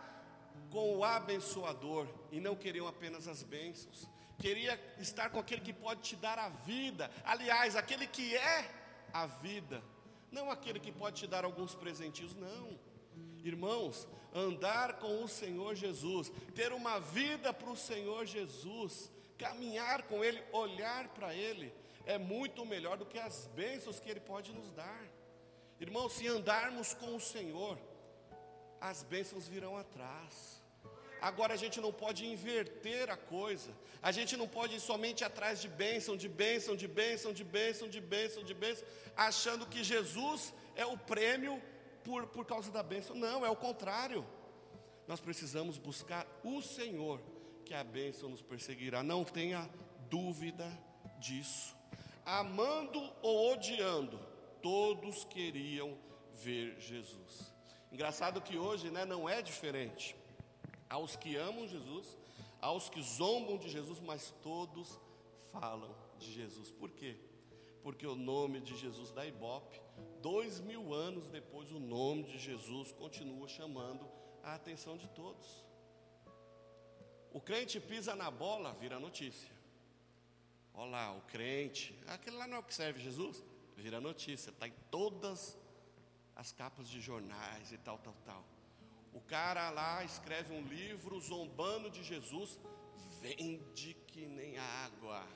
com 0.71 0.97
o 0.97 1.05
abençoador 1.05 2.07
e 2.31 2.39
não 2.39 2.55
queriam 2.55 2.87
apenas 2.87 3.27
as 3.27 3.43
bênçãos, 3.43 4.09
queria 4.39 4.81
estar 4.99 5.31
com 5.31 5.41
aquele 5.41 5.61
que 5.61 5.73
pode 5.73 6.03
te 6.03 6.15
dar 6.15 6.39
a 6.39 6.49
vida, 6.49 7.11
aliás, 7.25 7.75
aquele 7.75 8.07
que 8.07 8.37
é 8.37 8.71
a 9.13 9.27
vida, 9.27 9.83
não 10.31 10.49
aquele 10.49 10.79
que 10.79 10.93
pode 10.93 11.17
te 11.17 11.27
dar 11.27 11.45
alguns 11.45 11.75
presentinhos, 11.75 12.37
não. 12.37 12.79
Irmãos, 13.43 14.07
andar 14.33 15.01
com 15.01 15.25
o 15.25 15.29
Senhor 15.29 15.75
Jesus, 15.75 16.31
ter 16.55 16.73
uma 16.73 17.01
vida 17.01 17.53
para 17.53 17.71
o 17.71 17.77
Senhor 17.77 18.25
Jesus, 18.25 19.11
caminhar 19.37 20.03
com 20.03 20.23
Ele, 20.23 20.41
olhar 20.53 21.09
para 21.09 21.35
Ele, 21.35 21.73
é 22.07 22.19
muito 22.19 22.65
melhor 22.65 22.97
do 22.97 23.07
que 23.07 23.19
as 23.19 23.47
bênçãos 23.49 24.01
que 24.01 24.11
Ele 24.11 24.21
pode 24.21 24.53
nos 24.53 24.73
dar. 24.73 25.05
Irmãos, 25.81 26.13
se 26.15 26.27
andarmos 26.27 26.95
com 26.95 27.15
o 27.15 27.21
Senhor, 27.21 27.79
as 28.81 29.03
bênçãos 29.03 29.47
virão 29.47 29.77
atrás. 29.77 30.59
Agora 31.21 31.55
a 31.55 31.57
gente 31.57 31.81
não 31.81 31.93
pode 31.93 32.27
inverter 32.27 33.11
a 33.11 33.17
coisa, 33.17 33.73
a 34.01 34.13
gente 34.13 34.37
não 34.37 34.47
pode 34.47 34.77
ir 34.77 34.81
somente 34.81 35.25
atrás 35.25 35.61
de 35.61 35.69
bênção, 35.69 36.17
de 36.17 36.29
bênção, 36.29 36.77
de 36.77 36.87
bênção, 36.87 37.33
de 37.33 37.45
bênção, 37.45 37.89
de 37.89 38.01
bênção, 38.01 38.45
de 38.45 38.55
bênção, 38.55 38.87
achando 39.17 39.67
que 39.67 39.83
Jesus 39.83 40.55
é 40.77 40.87
o 40.87 40.97
prêmio 40.97 41.61
por, 42.05 42.27
por 42.29 42.45
causa 42.45 42.71
da 42.71 42.83
bênção. 42.83 43.17
Não, 43.17 43.45
é 43.45 43.51
o 43.51 43.57
contrário. 43.57 44.25
Nós 45.09 45.21
precisamos 45.21 45.77
buscar 45.79 46.27
o 46.45 46.63
Senhor, 46.63 47.21
que 47.65 47.75
a 47.75 47.83
bênção 47.83 48.29
nos 48.29 48.43
perseguirá. 48.43 49.03
Não 49.03 49.25
tenha 49.25 49.69
dúvida 50.09 50.67
disso. 51.19 51.78
Amando 52.31 53.01
ou 53.23 53.53
odiando, 53.53 54.21
todos 54.61 55.25
queriam 55.25 55.97
ver 56.35 56.79
Jesus. 56.79 57.55
Engraçado 57.91 58.43
que 58.43 58.59
hoje 58.59 58.91
né, 58.91 59.07
não 59.07 59.27
é 59.27 59.41
diferente. 59.41 60.15
Aos 60.91 61.17
que 61.17 61.37
amam 61.37 61.67
Jesus, 61.67 62.19
aos 62.61 62.91
que 62.91 63.01
zombam 63.01 63.57
de 63.57 63.71
Jesus, 63.71 63.99
mas 64.01 64.35
todos 64.43 65.01
falam 65.51 65.95
de 66.19 66.31
Jesus. 66.31 66.71
Por 66.71 66.91
quê? 66.91 67.17
Porque 67.83 68.07
o 68.07 68.15
nome 68.15 68.61
de 68.61 68.77
Jesus 68.77 69.11
dá 69.11 69.25
ibope 69.25 69.81
Dois 70.21 70.61
mil 70.61 70.93
anos 70.93 71.31
depois, 71.31 71.73
o 71.73 71.79
nome 71.79 72.25
de 72.25 72.39
Jesus 72.39 72.93
continua 72.93 73.49
chamando 73.49 74.07
a 74.43 74.55
atenção 74.55 74.99
de 74.99 75.09
todos. 75.09 75.47
O 77.33 77.41
crente 77.41 77.81
pisa 77.81 78.15
na 78.15 78.31
bola, 78.31 78.75
vira 78.75 78.99
notícia. 78.99 79.58
Olha 80.81 80.91
lá, 80.91 81.13
o 81.13 81.21
crente, 81.23 81.99
aquele 82.07 82.37
lá 82.37 82.47
não 82.47 82.57
é 82.57 82.61
o 82.61 82.63
que 82.63 82.73
serve 82.73 83.01
Jesus? 83.01 83.45
Vira 83.77 84.01
notícia, 84.01 84.51
está 84.51 84.67
em 84.67 84.75
todas 84.91 85.59
as 86.35 86.53
capas 86.53 86.89
de 86.89 87.01
jornais 87.01 87.73
e 87.73 87.79
tal, 87.79 87.99
tal, 87.99 88.15
tal. 88.25 88.45
O 89.13 89.21
cara 89.21 89.71
lá 89.71 90.05
escreve 90.05 90.55
um 90.55 90.63
livro 90.63 91.21
zombando 91.21 91.91
de 91.91 92.03
Jesus, 92.05 92.61
vende 93.21 93.95
que 94.07 94.25
nem 94.25 94.57
água 94.57 95.27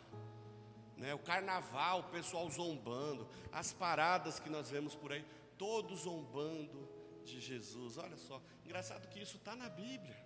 né? 1.03 1.13
o 1.13 1.19
carnaval, 1.19 2.01
o 2.01 2.05
pessoal 2.05 2.49
zombando, 2.49 3.29
as 3.51 3.73
paradas 3.73 4.39
que 4.39 4.49
nós 4.49 4.71
vemos 4.71 4.95
por 4.95 5.13
aí, 5.13 5.25
todos 5.59 6.03
zombando 6.03 6.89
de 7.25 7.41
Jesus. 7.41 7.99
Olha 7.99 8.17
só, 8.17 8.41
engraçado 8.65 9.09
que 9.09 9.21
isso 9.21 9.37
está 9.37 9.57
na 9.57 9.69
Bíblia. 9.69 10.17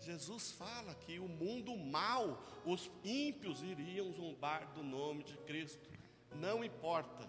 Jesus 0.00 0.52
fala 0.52 0.94
que 0.94 1.18
o 1.18 1.28
mundo 1.28 1.76
mal, 1.76 2.42
os 2.64 2.90
ímpios 3.04 3.62
iriam 3.62 4.12
zombar 4.12 4.66
do 4.74 4.82
nome 4.82 5.24
de 5.24 5.36
Cristo. 5.38 5.88
Não 6.34 6.64
importa, 6.64 7.28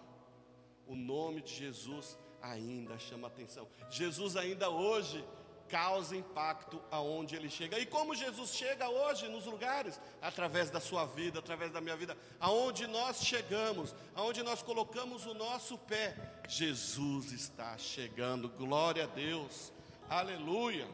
o 0.86 0.94
nome 0.94 1.40
de 1.42 1.54
Jesus 1.54 2.18
ainda 2.42 2.98
chama 2.98 3.28
atenção. 3.28 3.68
Jesus 3.90 4.36
ainda 4.36 4.70
hoje 4.70 5.24
causa 5.68 6.16
impacto 6.16 6.82
aonde 6.90 7.36
ele 7.36 7.48
chega. 7.48 7.78
E 7.78 7.86
como 7.86 8.14
Jesus 8.14 8.50
chega 8.54 8.88
hoje 8.88 9.28
nos 9.28 9.46
lugares, 9.46 10.00
através 10.20 10.68
da 10.68 10.80
sua 10.80 11.06
vida, 11.06 11.38
através 11.38 11.70
da 11.70 11.80
minha 11.80 11.96
vida, 11.96 12.16
aonde 12.40 12.86
nós 12.88 13.24
chegamos, 13.24 13.94
aonde 14.14 14.42
nós 14.42 14.62
colocamos 14.62 15.26
o 15.26 15.34
nosso 15.34 15.78
pé, 15.78 16.42
Jesus 16.48 17.32
está 17.32 17.78
chegando. 17.78 18.48
Glória 18.48 19.04
a 19.04 19.06
Deus. 19.06 19.72
Aleluia. 20.08 20.88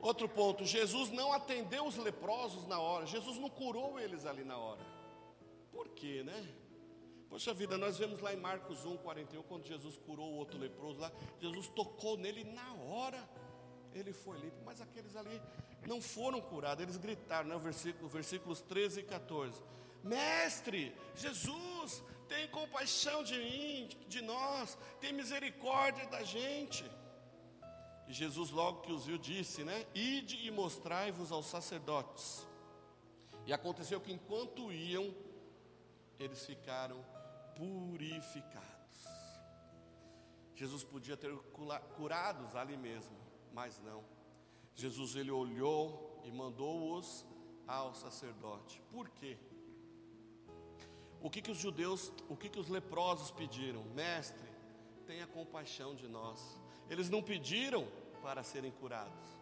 Outro 0.00 0.28
ponto, 0.28 0.64
Jesus 0.64 1.10
não 1.10 1.32
atendeu 1.32 1.86
os 1.86 1.96
leprosos 1.96 2.66
na 2.66 2.78
hora. 2.78 3.06
Jesus 3.06 3.36
não 3.38 3.50
curou 3.50 3.98
eles 3.98 4.24
ali 4.24 4.44
na 4.44 4.56
hora. 4.56 4.84
Por 5.72 5.88
quê, 5.88 6.22
né? 6.22 6.54
Poxa 7.28 7.52
vida, 7.52 7.76
nós 7.76 7.98
vemos 7.98 8.20
lá 8.20 8.32
em 8.32 8.36
Marcos 8.36 8.86
1, 8.86 8.96
41, 8.98 9.42
quando 9.42 9.66
Jesus 9.66 9.98
curou 9.98 10.32
o 10.32 10.36
outro 10.36 10.58
leproso 10.58 10.98
lá, 10.98 11.12
Jesus 11.38 11.68
tocou 11.68 12.16
nele 12.16 12.44
na 12.44 12.74
hora. 12.74 13.28
ele 13.92 14.12
foi 14.12 14.38
limpo. 14.38 14.56
Mas 14.64 14.80
aqueles 14.80 15.16
ali 15.16 15.42
não 15.86 16.00
foram 16.00 16.40
curados, 16.40 16.82
eles 16.82 16.96
gritaram, 16.96 17.48
né? 17.48 17.58
Versículo, 17.58 18.08
versículos 18.08 18.60
13 18.62 19.00
e 19.00 19.02
14: 19.02 19.62
Mestre, 20.02 20.94
Jesus, 21.16 22.02
tem 22.28 22.48
compaixão 22.48 23.22
de 23.22 23.36
mim, 23.36 23.88
de 24.06 24.22
nós, 24.22 24.78
tem 25.00 25.12
misericórdia 25.12 26.06
da 26.06 26.22
gente. 26.22 26.84
E 28.08 28.12
Jesus, 28.12 28.50
logo 28.50 28.80
que 28.80 28.90
os 28.90 29.04
viu, 29.04 29.18
disse, 29.18 29.62
né? 29.62 29.86
Ide 29.94 30.46
e 30.46 30.50
mostrai-vos 30.50 31.30
aos 31.30 31.44
sacerdotes. 31.46 32.48
E 33.46 33.52
aconteceu 33.52 34.00
que 34.00 34.10
enquanto 34.10 34.72
iam, 34.72 35.14
eles 36.18 36.44
ficaram 36.46 37.04
purificados. 37.54 38.68
Jesus 40.54 40.82
podia 40.82 41.16
ter 41.16 41.36
curados 41.96 42.56
ali 42.56 42.76
mesmo, 42.76 43.16
mas 43.52 43.78
não. 43.80 44.02
Jesus 44.74 45.14
ele 45.14 45.30
olhou 45.30 46.20
e 46.24 46.32
mandou-os 46.32 47.26
ao 47.66 47.94
sacerdote. 47.94 48.80
Por 48.90 49.10
quê? 49.10 49.36
O 51.20 51.28
que 51.28 51.42
que 51.42 51.50
os 51.50 51.58
judeus, 51.58 52.12
o 52.28 52.36
que 52.36 52.48
que 52.48 52.58
os 52.58 52.68
leprosos 52.68 53.30
pediram? 53.30 53.84
Mestre, 53.94 54.48
tenha 55.06 55.26
compaixão 55.26 55.94
de 55.94 56.08
nós. 56.08 56.58
Eles 56.90 57.10
não 57.10 57.22
pediram 57.22 57.86
para 58.22 58.42
serem 58.42 58.70
curados. 58.70 59.38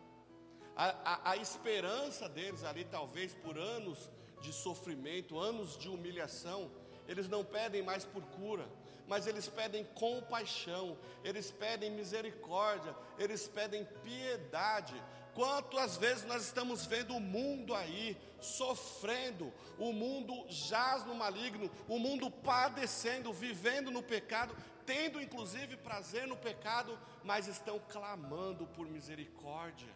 A, 0.76 0.86
a, 1.04 1.30
a 1.30 1.36
esperança 1.36 2.28
deles 2.28 2.62
ali, 2.62 2.84
talvez 2.84 3.34
por 3.34 3.56
anos 3.58 4.10
de 4.40 4.52
sofrimento, 4.52 5.38
anos 5.38 5.76
de 5.78 5.88
humilhação, 5.88 6.70
eles 7.08 7.28
não 7.28 7.44
pedem 7.44 7.82
mais 7.82 8.04
por 8.04 8.22
cura, 8.22 8.68
mas 9.06 9.26
eles 9.26 9.48
pedem 9.48 9.84
compaixão, 9.94 10.98
eles 11.24 11.50
pedem 11.50 11.90
misericórdia, 11.90 12.94
eles 13.18 13.48
pedem 13.48 13.86
piedade. 14.02 15.00
Quantas 15.34 15.96
vezes 15.96 16.24
nós 16.24 16.42
estamos 16.42 16.86
vendo 16.86 17.14
o 17.14 17.20
mundo 17.20 17.74
aí 17.74 18.16
sofrendo, 18.40 19.52
o 19.78 19.92
mundo 19.92 20.44
jaz 20.48 21.04
no 21.04 21.14
maligno, 21.14 21.70
o 21.88 21.98
mundo 21.98 22.30
padecendo, 22.30 23.32
vivendo 23.32 23.90
no 23.90 24.02
pecado, 24.02 24.56
tendo 24.86 25.20
inclusive 25.20 25.76
prazer 25.76 26.26
no 26.26 26.36
pecado, 26.36 26.98
mas 27.24 27.48
estão 27.48 27.78
clamando 27.88 28.66
por 28.68 28.86
misericórdia. 28.86 29.92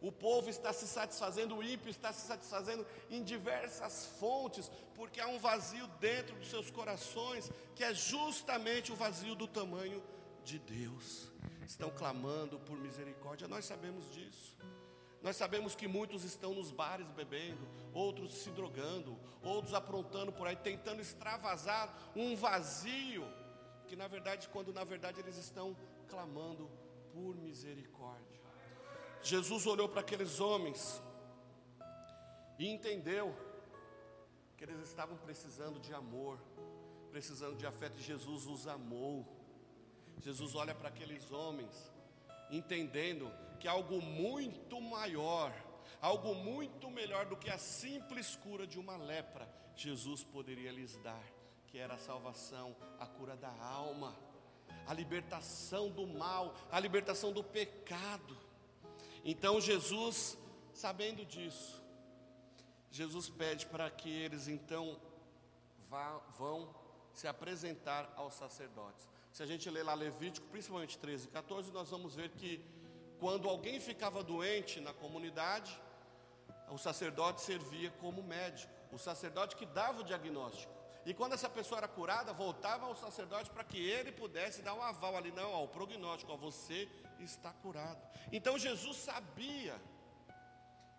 O 0.00 0.10
povo 0.10 0.50
está 0.50 0.72
se 0.72 0.86
satisfazendo, 0.86 1.56
o 1.56 1.62
ímpio 1.62 1.88
está 1.88 2.12
se 2.12 2.26
satisfazendo 2.26 2.84
em 3.08 3.22
diversas 3.22 4.06
fontes, 4.18 4.70
porque 4.96 5.20
há 5.20 5.28
um 5.28 5.38
vazio 5.38 5.86
dentro 6.00 6.34
dos 6.36 6.50
seus 6.50 6.70
corações, 6.70 7.50
que 7.76 7.84
é 7.84 7.94
justamente 7.94 8.92
o 8.92 8.96
vazio 8.96 9.36
do 9.36 9.46
tamanho 9.46 10.02
de 10.44 10.58
Deus. 10.58 11.30
Estão 11.64 11.88
clamando 11.88 12.58
por 12.58 12.76
misericórdia, 12.76 13.46
nós 13.46 13.64
sabemos 13.64 14.10
disso. 14.12 14.56
Nós 15.22 15.36
sabemos 15.36 15.76
que 15.76 15.86
muitos 15.86 16.24
estão 16.24 16.52
nos 16.52 16.72
bares 16.72 17.08
bebendo, 17.10 17.64
outros 17.94 18.42
se 18.42 18.50
drogando, 18.50 19.16
outros 19.40 19.72
aprontando 19.72 20.32
por 20.32 20.48
aí, 20.48 20.56
tentando 20.56 21.00
extravasar 21.00 21.96
um 22.16 22.34
vazio, 22.34 23.24
que 23.92 23.96
na 23.96 24.08
verdade, 24.08 24.48
quando 24.48 24.72
na 24.72 24.84
verdade 24.84 25.20
eles 25.20 25.36
estão 25.36 25.76
clamando 26.08 26.66
por 27.12 27.36
misericórdia. 27.36 28.40
Jesus 29.22 29.66
olhou 29.66 29.86
para 29.86 30.00
aqueles 30.00 30.40
homens 30.40 31.02
e 32.58 32.66
entendeu 32.66 33.36
que 34.56 34.64
eles 34.64 34.80
estavam 34.88 35.18
precisando 35.18 35.78
de 35.78 35.92
amor, 35.92 36.38
precisando 37.10 37.54
de 37.54 37.66
afeto, 37.66 37.98
e 37.98 38.02
Jesus 38.02 38.46
os 38.46 38.66
amou. 38.66 39.26
Jesus 40.22 40.54
olha 40.54 40.74
para 40.74 40.88
aqueles 40.88 41.30
homens, 41.30 41.92
entendendo 42.50 43.30
que 43.60 43.68
algo 43.68 44.00
muito 44.00 44.80
maior, 44.80 45.52
algo 46.00 46.34
muito 46.34 46.90
melhor 46.90 47.26
do 47.26 47.36
que 47.36 47.50
a 47.50 47.58
simples 47.58 48.36
cura 48.36 48.66
de 48.66 48.78
uma 48.78 48.96
lepra, 48.96 49.46
Jesus 49.76 50.24
poderia 50.24 50.72
lhes 50.72 50.96
dar, 50.96 51.22
que 51.72 51.78
era 51.78 51.94
a 51.94 51.98
salvação, 51.98 52.76
a 53.00 53.06
cura 53.06 53.34
da 53.34 53.50
alma, 53.62 54.14
a 54.86 54.92
libertação 54.92 55.88
do 55.88 56.06
mal, 56.06 56.54
a 56.70 56.78
libertação 56.78 57.32
do 57.32 57.42
pecado. 57.42 58.36
Então 59.24 59.58
Jesus, 59.58 60.36
sabendo 60.74 61.24
disso, 61.24 61.82
Jesus 62.90 63.30
pede 63.30 63.64
para 63.64 63.90
que 63.90 64.10
eles 64.10 64.48
então 64.48 65.00
vá, 65.88 66.18
vão 66.36 66.74
se 67.14 67.26
apresentar 67.26 68.12
aos 68.16 68.34
sacerdotes. 68.34 69.08
Se 69.32 69.42
a 69.42 69.46
gente 69.46 69.70
ler 69.70 69.82
lá 69.82 69.94
Levítico, 69.94 70.46
principalmente 70.48 70.98
13 70.98 71.28
e 71.28 71.30
14, 71.30 71.72
nós 71.72 71.88
vamos 71.88 72.14
ver 72.14 72.28
que 72.32 72.62
quando 73.18 73.48
alguém 73.48 73.80
ficava 73.80 74.22
doente 74.22 74.78
na 74.78 74.92
comunidade, 74.92 75.80
o 76.68 76.76
sacerdote 76.76 77.40
servia 77.40 77.90
como 77.92 78.22
médico, 78.22 78.70
o 78.92 78.98
sacerdote 78.98 79.56
que 79.56 79.64
dava 79.64 80.02
o 80.02 80.04
diagnóstico. 80.04 80.81
E 81.04 81.12
quando 81.12 81.32
essa 81.32 81.48
pessoa 81.48 81.78
era 81.78 81.88
curada, 81.88 82.32
voltava 82.32 82.86
ao 82.86 82.94
sacerdote 82.94 83.50
para 83.50 83.64
que 83.64 83.78
ele 83.78 84.12
pudesse 84.12 84.62
dar 84.62 84.74
um 84.74 84.82
aval 84.82 85.16
ali, 85.16 85.32
não, 85.32 85.50
ó, 85.50 85.64
o 85.64 85.68
prognóstico, 85.68 86.32
ó, 86.32 86.36
você 86.36 86.88
está 87.18 87.52
curado. 87.52 88.00
Então 88.30 88.58
Jesus 88.58 88.98
sabia 88.98 89.80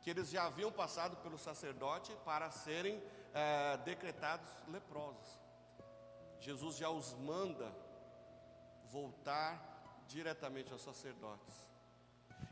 que 0.01 0.09
eles 0.09 0.29
já 0.29 0.45
haviam 0.45 0.71
passado 0.71 1.15
pelo 1.17 1.37
sacerdote 1.37 2.13
para 2.25 2.51
serem 2.51 3.01
é, 3.33 3.77
decretados 3.77 4.49
leprosos. 4.67 5.39
Jesus 6.41 6.75
já 6.75 6.89
os 6.89 7.13
manda 7.13 7.73
voltar 8.91 10.03
diretamente 10.07 10.73
aos 10.73 10.81
sacerdotes. 10.81 11.55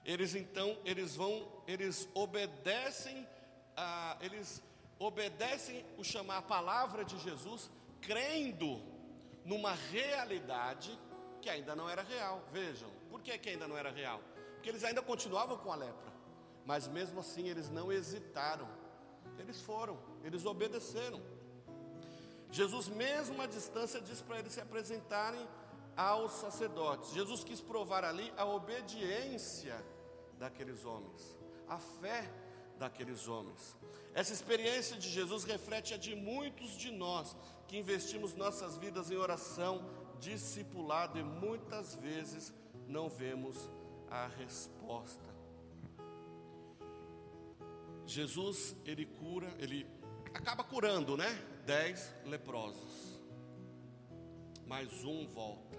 Eles 0.06 0.34
então, 0.34 0.78
eles 0.86 1.16
vão, 1.16 1.62
eles 1.68 2.08
obedecem, 2.14 3.28
a, 3.76 4.18
eles 4.22 4.64
obedecem 5.02 5.84
o 5.98 6.04
chamar 6.04 6.38
a 6.38 6.42
palavra 6.42 7.04
de 7.04 7.18
Jesus, 7.18 7.70
crendo 8.00 8.82
numa 9.44 9.74
realidade 9.74 10.98
que 11.42 11.50
ainda 11.50 11.76
não 11.76 11.90
era 11.90 12.04
real. 12.04 12.44
Vejam, 12.52 12.90
por 13.10 13.22
que, 13.22 13.38
que 13.38 13.50
ainda 13.50 13.68
não 13.68 13.78
era 13.78 13.90
real? 13.90 14.22
Porque 14.54 14.70
eles 14.70 14.84
ainda 14.84 15.02
continuavam 15.02 15.58
com 15.58 15.72
a 15.72 15.76
lepra, 15.76 16.14
mas 16.66 16.88
mesmo 16.88 17.20
assim 17.20 17.48
eles 17.50 17.70
não 17.70 17.92
hesitaram, 17.92 18.68
eles 19.40 19.60
foram, 19.62 19.98
eles 20.24 20.46
obedeceram. 20.46 21.20
Jesus, 22.52 22.88
mesmo 22.88 23.42
à 23.42 23.48
distância, 23.48 24.00
disse 24.00 24.24
para 24.24 24.38
eles 24.38 24.54
se 24.54 24.62
apresentarem 24.62 25.48
aos 25.98 26.34
sacerdotes. 26.34 27.12
Jesus 27.12 27.44
quis 27.44 27.60
provar 27.60 28.04
ali 28.04 28.32
a 28.38 28.46
obediência 28.46 29.84
daqueles 30.38 30.86
homens, 30.86 31.36
a 31.68 31.80
fé 31.80 32.30
daqueles 32.82 33.28
homens. 33.28 33.78
Essa 34.14 34.34
experiência 34.34 34.98
de 34.98 35.08
Jesus 35.08 35.44
reflete 35.44 35.94
a 35.94 35.98
de 35.98 36.16
muitos 36.16 36.72
de 36.76 36.92
nós 36.92 37.36
que 37.68 37.78
investimos 37.78 38.36
nossas 38.36 38.76
vidas 38.76 39.12
em 39.12 39.16
oração, 39.16 39.88
discipulado 40.20 41.20
e 41.20 41.24
muitas 41.24 41.94
vezes 41.96 42.52
não 42.88 43.08
vemos 43.08 43.70
a 44.10 44.28
resposta. 44.28 45.30
Jesus, 48.06 48.76
ele 48.84 49.06
cura, 49.06 49.56
ele 49.60 49.88
acaba 50.34 50.64
curando, 50.64 51.16
né? 51.16 51.30
Dez 51.66 52.14
leprosos, 52.26 53.22
mais 54.66 55.04
um 55.04 55.28
volta. 55.28 55.78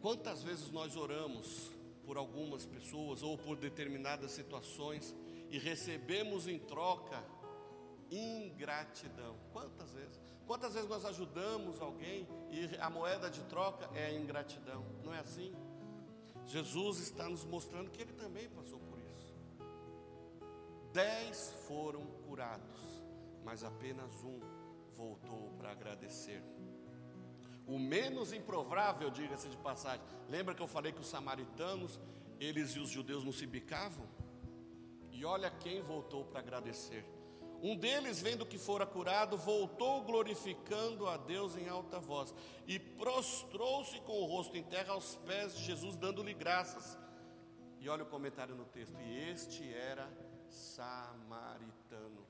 Quantas 0.00 0.44
vezes 0.44 0.70
nós 0.70 0.96
oramos 0.96 1.77
por 2.08 2.16
algumas 2.16 2.64
pessoas 2.64 3.22
ou 3.22 3.36
por 3.36 3.58
determinadas 3.58 4.30
situações 4.30 5.14
e 5.50 5.58
recebemos 5.58 6.48
em 6.48 6.58
troca 6.58 7.22
ingratidão? 8.10 9.36
Quantas 9.52 9.92
vezes? 9.92 10.18
Quantas 10.46 10.72
vezes 10.72 10.88
nós 10.88 11.04
ajudamos 11.04 11.82
alguém 11.82 12.26
e 12.50 12.74
a 12.80 12.88
moeda 12.88 13.28
de 13.28 13.42
troca 13.42 13.90
é 13.94 14.06
a 14.06 14.14
ingratidão? 14.14 14.82
Não 15.04 15.12
é 15.12 15.18
assim? 15.18 15.54
Jesus 16.46 17.00
está 17.00 17.28
nos 17.28 17.44
mostrando 17.44 17.90
que 17.90 18.00
ele 18.00 18.14
também 18.14 18.48
passou 18.48 18.80
por 18.80 18.98
isso. 18.98 19.34
Dez 20.94 21.52
foram 21.66 22.06
curados, 22.26 23.02
mas 23.44 23.62
apenas 23.62 24.24
um 24.24 24.40
voltou 24.94 25.50
para 25.58 25.72
agradecer. 25.72 26.42
O 27.68 27.78
menos 27.78 28.32
improvável, 28.32 29.10
diga-se 29.10 29.48
de 29.48 29.56
passagem. 29.58 30.04
Lembra 30.28 30.54
que 30.54 30.62
eu 30.62 30.66
falei 30.66 30.90
que 30.90 31.00
os 31.00 31.06
samaritanos, 31.06 32.00
eles 32.40 32.70
e 32.70 32.80
os 32.80 32.88
judeus 32.88 33.22
não 33.22 33.32
se 33.32 33.46
bicavam? 33.46 34.08
E 35.12 35.22
olha 35.24 35.50
quem 35.50 35.82
voltou 35.82 36.24
para 36.24 36.40
agradecer. 36.40 37.04
Um 37.60 37.76
deles, 37.76 38.22
vendo 38.22 38.46
que 38.46 38.56
fora 38.56 38.86
curado, 38.86 39.36
voltou 39.36 40.02
glorificando 40.02 41.08
a 41.08 41.16
Deus 41.16 41.56
em 41.56 41.68
alta 41.68 41.98
voz 41.98 42.32
e 42.66 42.78
prostrou-se 42.78 44.00
com 44.00 44.12
o 44.12 44.26
rosto 44.26 44.56
em 44.56 44.62
terra 44.62 44.94
aos 44.94 45.16
pés 45.16 45.56
de 45.56 45.64
Jesus, 45.64 45.96
dando-lhe 45.96 46.32
graças. 46.32 46.96
E 47.80 47.88
olha 47.88 48.04
o 48.04 48.08
comentário 48.08 48.54
no 48.54 48.64
texto: 48.64 48.96
e 49.00 49.18
este 49.30 49.74
era 49.74 50.08
samaritano. 50.48 52.26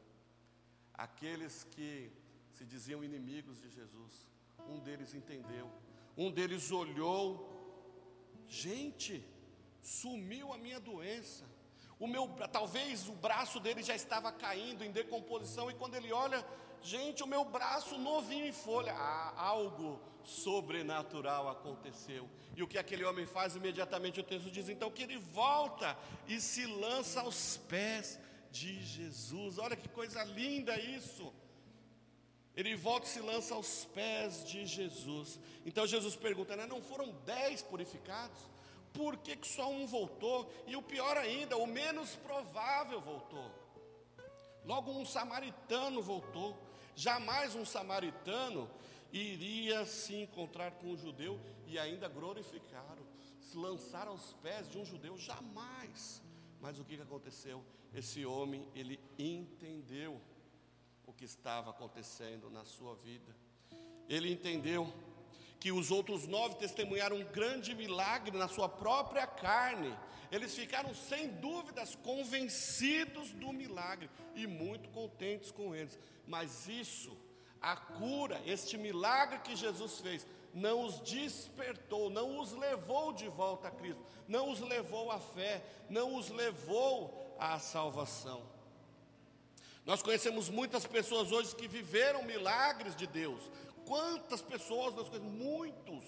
Aqueles 0.95 1.63
que 1.63 2.11
se 2.51 2.65
diziam 2.65 3.05
inimigos 3.05 3.61
de 3.61 3.69
Jesus, 3.69 4.29
um 4.67 4.79
deles 4.79 5.15
entendeu, 5.15 5.71
um 6.17 6.31
deles 6.31 6.71
olhou 6.73 7.59
Gente, 8.49 9.23
sumiu 9.83 10.53
a 10.53 10.59
minha 10.59 10.81
doença. 10.81 11.45
O 12.01 12.07
meu, 12.07 12.29
talvez 12.51 13.09
o 13.09 13.13
braço 13.13 13.61
dele 13.61 13.83
já 13.83 13.95
estava 13.95 14.33
caindo 14.33 14.85
em 14.85 14.91
decomposição 14.91 15.71
e 15.71 15.75
quando 15.75 15.97
ele 15.97 16.13
olha, 16.13 16.45
gente, 16.81 17.23
o 17.23 17.27
meu 17.27 17.45
braço 17.45 17.99
novinho 17.99 18.47
em 18.47 18.53
folha, 18.53 18.95
ah, 18.95 19.35
algo 19.37 20.01
sobrenatural 20.25 21.49
aconteceu. 21.49 22.29
E 22.57 22.63
o 22.63 22.69
que 22.69 22.79
aquele 22.79 23.05
homem 23.05 23.27
faz 23.27 23.57
imediatamente 23.57 24.21
o 24.21 24.25
texto 24.25 24.51
diz 24.51 24.69
então 24.69 24.91
que 24.91 25.03
ele 25.03 25.19
volta 25.19 25.99
e 26.27 26.41
se 26.41 26.65
lança 26.67 27.21
aos 27.21 27.57
pés 27.69 28.19
de 28.51 28.83
Jesus. 28.83 29.59
Olha 29.59 29.77
que 29.77 29.89
coisa 29.89 30.25
linda 30.25 30.79
isso. 30.81 31.33
Ele 32.59 32.75
volta 32.75 33.07
e 33.07 33.11
se 33.11 33.21
lança 33.21 33.55
aos 33.55 33.85
pés 33.85 34.45
de 34.45 34.67
Jesus. 34.67 35.39
Então 35.65 35.87
Jesus 35.87 36.17
pergunta: 36.17 36.57
né, 36.57 36.67
não 36.67 36.83
foram 36.83 37.13
dez 37.25 37.63
purificados? 37.63 38.37
Por 38.93 39.17
que, 39.17 39.37
que 39.37 39.47
só 39.47 39.71
um 39.71 39.87
voltou? 39.87 40.53
E 40.67 40.75
o 40.75 40.83
pior 40.83 41.17
ainda, 41.17 41.57
o 41.57 41.69
menos 41.69 42.17
provável 42.17 43.01
voltou. 43.01 43.49
Logo 44.65 44.91
um 44.91 45.07
samaritano 45.07 46.03
voltou. 46.03 46.59
Jamais 46.97 47.55
um 47.55 47.65
samaritano 47.65 48.69
iria 49.13 49.87
se 49.87 50.17
encontrar 50.17 50.73
com 50.73 50.89
um 50.89 50.97
judeu 50.97 51.41
e 51.65 51.79
ainda 51.79 52.09
glorificaram, 52.09 53.07
se 53.41 53.57
lançar 53.57 54.09
aos 54.09 54.33
pés 54.43 54.69
de 54.69 54.79
um 54.79 54.85
judeu, 54.85 55.17
jamais. 55.17 56.21
Mas 56.61 56.81
o 56.81 56.85
que 56.85 57.01
aconteceu? 57.01 57.65
Esse 57.95 58.27
homem, 58.27 58.69
ele 58.75 58.99
entendeu 59.17 60.21
o 61.09 61.13
que 61.15 61.25
estava 61.25 61.71
acontecendo 61.71 62.51
na 62.51 62.67
sua 62.67 62.95
vida. 62.95 63.35
Ele 64.11 64.31
entendeu 64.31 64.93
que 65.59 65.73
os 65.73 65.91
outros 65.91 66.27
nove 66.27 66.57
testemunharam 66.57 67.17
um 67.17 67.25
grande 67.25 67.75
milagre 67.75 68.37
na 68.37 68.47
sua 68.47 68.69
própria 68.69 69.27
carne. 69.27 69.97
Eles 70.31 70.55
ficaram 70.55 70.95
sem 70.95 71.29
dúvidas 71.29 71.95
convencidos 71.95 73.33
do 73.33 73.55
milagre 73.55 74.11
e 74.35 74.47
muito 74.47 74.91
contentes 74.91 75.51
com 75.51 75.75
eles. 75.75 75.99
Mas 76.27 76.69
isso, 76.69 77.17
a 77.59 77.75
cura, 77.75 78.41
este 78.45 78.77
milagre 78.77 79.39
que 79.39 79.57
Jesus 79.57 80.01
fez, 80.01 80.27
não 80.53 80.85
os 80.85 81.01
despertou, 81.01 82.11
não 82.11 82.39
os 82.39 82.53
levou 82.53 83.15
de 83.15 83.29
volta 83.29 83.69
a 83.69 83.71
Cristo, 83.71 84.05
não 84.29 84.51
os 84.51 84.61
levou 84.61 85.11
à 85.11 85.19
fé, 85.19 85.65
não 85.89 86.17
os 86.17 86.29
levou 86.29 87.35
à 87.39 87.59
salvação. 87.59 88.58
Nós 89.89 90.03
conhecemos 90.03 90.49
muitas 90.49 90.87
pessoas 90.87 91.33
hoje 91.33 91.57
que 91.57 91.67
viveram 91.67 92.23
milagres 92.23 92.95
de 92.95 93.09
Deus, 93.09 93.41
Quantas 93.89 94.43
pessoas 94.43 94.95
nós 94.95 95.09
conhecemos? 95.09 95.35
Muitos 95.43 96.05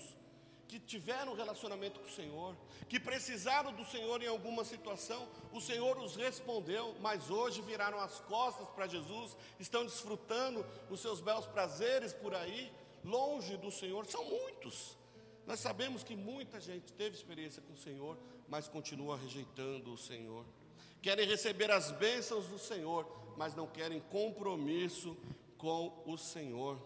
que 0.69 0.79
tiveram 0.79 1.35
relacionamento 1.35 1.99
com 1.99 2.07
o 2.07 2.11
Senhor, 2.11 2.55
que 2.91 3.01
precisaram 3.01 3.73
do 3.73 3.87
Senhor 3.87 4.23
em 4.23 4.27
alguma 4.27 4.65
situação, 4.65 5.27
o 5.51 5.63
Senhor 5.63 5.99
os 5.99 6.15
respondeu, 6.15 6.95
mas 7.01 7.31
hoje 7.31 7.63
viraram 7.63 7.99
as 7.99 8.21
costas 8.21 8.69
para 8.69 8.87
Jesus, 8.87 9.35
estão 9.59 9.85
desfrutando 9.87 10.65
os 10.91 11.01
seus 11.01 11.23
belos 11.23 11.47
prazeres 11.47 12.13
por 12.13 12.35
aí, 12.35 12.71
longe 13.03 13.57
do 13.57 13.71
Senhor. 13.71 14.05
São 14.05 14.25
muitos. 14.27 14.95
Nós 15.47 15.59
sabemos 15.59 16.05
que 16.05 16.15
muita 16.15 16.61
gente 16.61 16.93
teve 16.93 17.17
experiência 17.17 17.63
com 17.63 17.73
o 17.73 17.79
Senhor, 17.79 18.19
mas 18.47 18.69
continua 18.69 19.17
rejeitando 19.17 19.91
o 19.91 19.97
Senhor. 19.97 20.45
Querem 21.01 21.27
receber 21.27 21.71
as 21.71 21.91
bênçãos 21.93 22.47
do 22.47 22.59
Senhor, 22.59 23.05
mas 23.37 23.55
não 23.55 23.67
querem 23.67 24.01
compromisso 24.01 25.17
com 25.57 26.03
o 26.07 26.17
Senhor. 26.17 26.79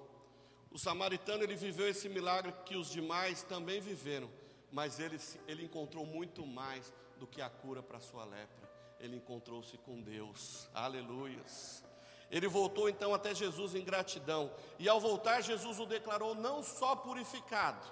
O 0.70 0.78
samaritano 0.78 1.44
ele 1.44 1.54
viveu 1.54 1.88
esse 1.88 2.08
milagre 2.08 2.52
que 2.64 2.76
os 2.76 2.90
demais 2.90 3.42
também 3.44 3.80
viveram, 3.80 4.28
mas 4.72 4.98
ele, 4.98 5.20
ele 5.46 5.64
encontrou 5.64 6.04
muito 6.04 6.44
mais 6.44 6.92
do 7.18 7.26
que 7.26 7.40
a 7.40 7.48
cura 7.48 7.82
para 7.82 8.00
sua 8.00 8.24
lepra. 8.24 8.68
Ele 8.98 9.16
encontrou-se 9.16 9.76
com 9.78 10.00
Deus. 10.00 10.68
Aleluias. 10.74 11.84
Ele 12.30 12.48
voltou 12.48 12.88
então 12.88 13.14
até 13.14 13.32
Jesus 13.32 13.76
em 13.76 13.84
gratidão, 13.84 14.50
e 14.78 14.88
ao 14.88 14.98
voltar, 14.98 15.40
Jesus 15.40 15.78
o 15.78 15.86
declarou 15.86 16.34
não 16.34 16.62
só 16.62 16.96
purificado, 16.96 17.86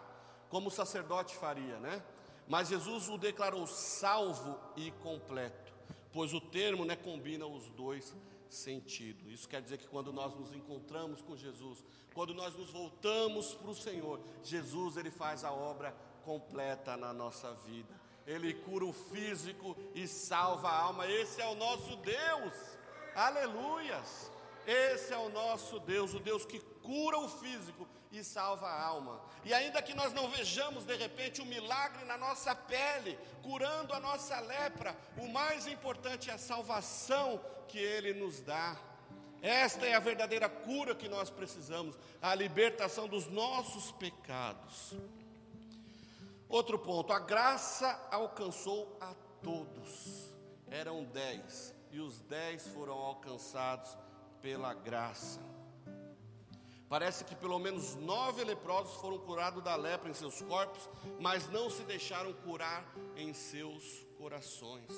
como 0.48 0.66
o 0.66 0.70
sacerdote 0.70 1.36
faria, 1.36 1.78
né? 1.78 2.02
Mas 2.48 2.68
Jesus 2.68 3.08
o 3.08 3.16
declarou 3.16 3.66
salvo 3.68 4.58
e 4.74 4.90
completo, 4.90 5.72
pois 6.12 6.34
o 6.34 6.40
termo 6.40 6.84
né, 6.84 6.96
combina 6.96 7.46
os 7.46 7.70
dois 7.70 8.16
sentido. 8.54 9.30
Isso 9.30 9.48
quer 9.48 9.62
dizer 9.62 9.78
que 9.78 9.88
quando 9.88 10.12
nós 10.12 10.34
nos 10.34 10.52
encontramos 10.52 11.22
com 11.22 11.36
Jesus, 11.36 11.84
quando 12.14 12.34
nós 12.34 12.54
nos 12.56 12.70
voltamos 12.70 13.54
para 13.54 13.70
o 13.70 13.74
Senhor, 13.74 14.20
Jesus 14.42 14.96
ele 14.96 15.10
faz 15.10 15.44
a 15.44 15.52
obra 15.52 15.92
completa 16.24 16.96
na 16.96 17.12
nossa 17.12 17.52
vida. 17.54 18.00
Ele 18.26 18.54
cura 18.54 18.84
o 18.84 18.92
físico 18.92 19.76
e 19.94 20.06
salva 20.06 20.68
a 20.68 20.78
alma. 20.78 21.06
Esse 21.06 21.40
é 21.40 21.46
o 21.46 21.54
nosso 21.54 21.96
Deus. 21.96 22.54
Aleluias. 23.14 24.30
Esse 24.66 25.12
é 25.12 25.18
o 25.18 25.28
nosso 25.28 25.80
Deus, 25.80 26.14
o 26.14 26.20
Deus 26.20 26.44
que 26.44 26.60
cura 26.60 27.18
o 27.18 27.28
físico 27.28 27.88
e 28.12 28.22
salva 28.22 28.66
a 28.66 28.82
alma. 28.84 29.20
E 29.42 29.54
ainda 29.54 29.80
que 29.80 29.94
nós 29.94 30.12
não 30.12 30.28
vejamos 30.28 30.84
de 30.84 30.94
repente 30.94 31.40
o 31.40 31.44
um 31.44 31.48
milagre 31.48 32.04
na 32.04 32.18
nossa 32.18 32.54
pele, 32.54 33.18
curando 33.42 33.94
a 33.94 33.98
nossa 33.98 34.38
lepra, 34.40 34.96
o 35.16 35.28
mais 35.28 35.66
importante 35.66 36.30
é 36.30 36.34
a 36.34 36.38
salvação 36.38 37.40
que 37.66 37.78
Ele 37.78 38.12
nos 38.12 38.40
dá. 38.40 38.76
Esta 39.40 39.86
é 39.86 39.94
a 39.94 39.98
verdadeira 39.98 40.48
cura 40.48 40.94
que 40.94 41.08
nós 41.08 41.30
precisamos, 41.30 41.98
a 42.20 42.34
libertação 42.34 43.08
dos 43.08 43.26
nossos 43.28 43.90
pecados. 43.92 44.94
Outro 46.48 46.78
ponto, 46.78 47.12
a 47.12 47.18
graça 47.18 48.08
alcançou 48.10 48.96
a 49.00 49.14
todos. 49.42 50.32
Eram 50.70 51.02
dez, 51.02 51.74
e 51.90 51.98
os 51.98 52.20
dez 52.20 52.68
foram 52.68 52.94
alcançados 52.94 53.96
pela 54.40 54.74
graça. 54.74 55.40
Parece 56.92 57.24
que 57.24 57.34
pelo 57.34 57.58
menos 57.58 57.94
nove 57.94 58.44
leprosos 58.44 59.00
foram 59.00 59.18
curados 59.18 59.64
da 59.64 59.74
lepra 59.74 60.10
em 60.10 60.12
seus 60.12 60.42
corpos, 60.42 60.90
mas 61.18 61.48
não 61.48 61.70
se 61.70 61.84
deixaram 61.84 62.34
curar 62.34 62.86
em 63.16 63.32
seus 63.32 64.06
corações. 64.18 64.92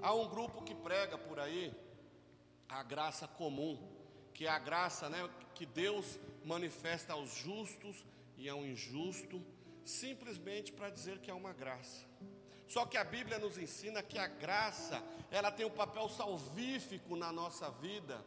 Há 0.00 0.14
um 0.14 0.28
grupo 0.28 0.62
que 0.62 0.72
prega 0.72 1.18
por 1.18 1.40
aí 1.40 1.74
a 2.68 2.84
graça 2.84 3.26
comum, 3.26 3.84
que 4.32 4.46
é 4.46 4.48
a 4.48 4.60
graça 4.60 5.08
né, 5.08 5.28
que 5.56 5.66
Deus 5.66 6.20
manifesta 6.44 7.14
aos 7.14 7.34
justos 7.34 8.06
e 8.36 8.48
ao 8.48 8.64
injusto, 8.64 9.44
simplesmente 9.84 10.70
para 10.70 10.88
dizer 10.88 11.18
que 11.18 11.32
é 11.32 11.34
uma 11.34 11.52
graça. 11.52 12.06
Só 12.68 12.86
que 12.86 12.96
a 12.96 13.02
Bíblia 13.02 13.40
nos 13.40 13.58
ensina 13.58 14.04
que 14.04 14.20
a 14.20 14.28
graça, 14.28 15.02
ela 15.32 15.50
tem 15.50 15.66
um 15.66 15.70
papel 15.70 16.08
salvífico 16.08 17.16
na 17.16 17.32
nossa 17.32 17.68
vida 17.72 18.24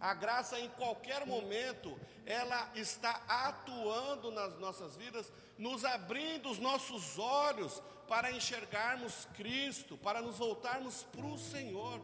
a 0.00 0.14
graça 0.14 0.58
em 0.58 0.68
qualquer 0.70 1.26
momento, 1.26 1.98
ela 2.24 2.70
está 2.74 3.22
atuando 3.28 4.30
nas 4.30 4.58
nossas 4.58 4.96
vidas, 4.96 5.30
nos 5.58 5.84
abrindo 5.84 6.50
os 6.50 6.58
nossos 6.58 7.18
olhos 7.18 7.82
para 8.08 8.32
enxergarmos 8.32 9.28
Cristo, 9.34 9.98
para 9.98 10.22
nos 10.22 10.38
voltarmos 10.38 11.02
para 11.04 11.26
o 11.26 11.38
Senhor. 11.38 12.00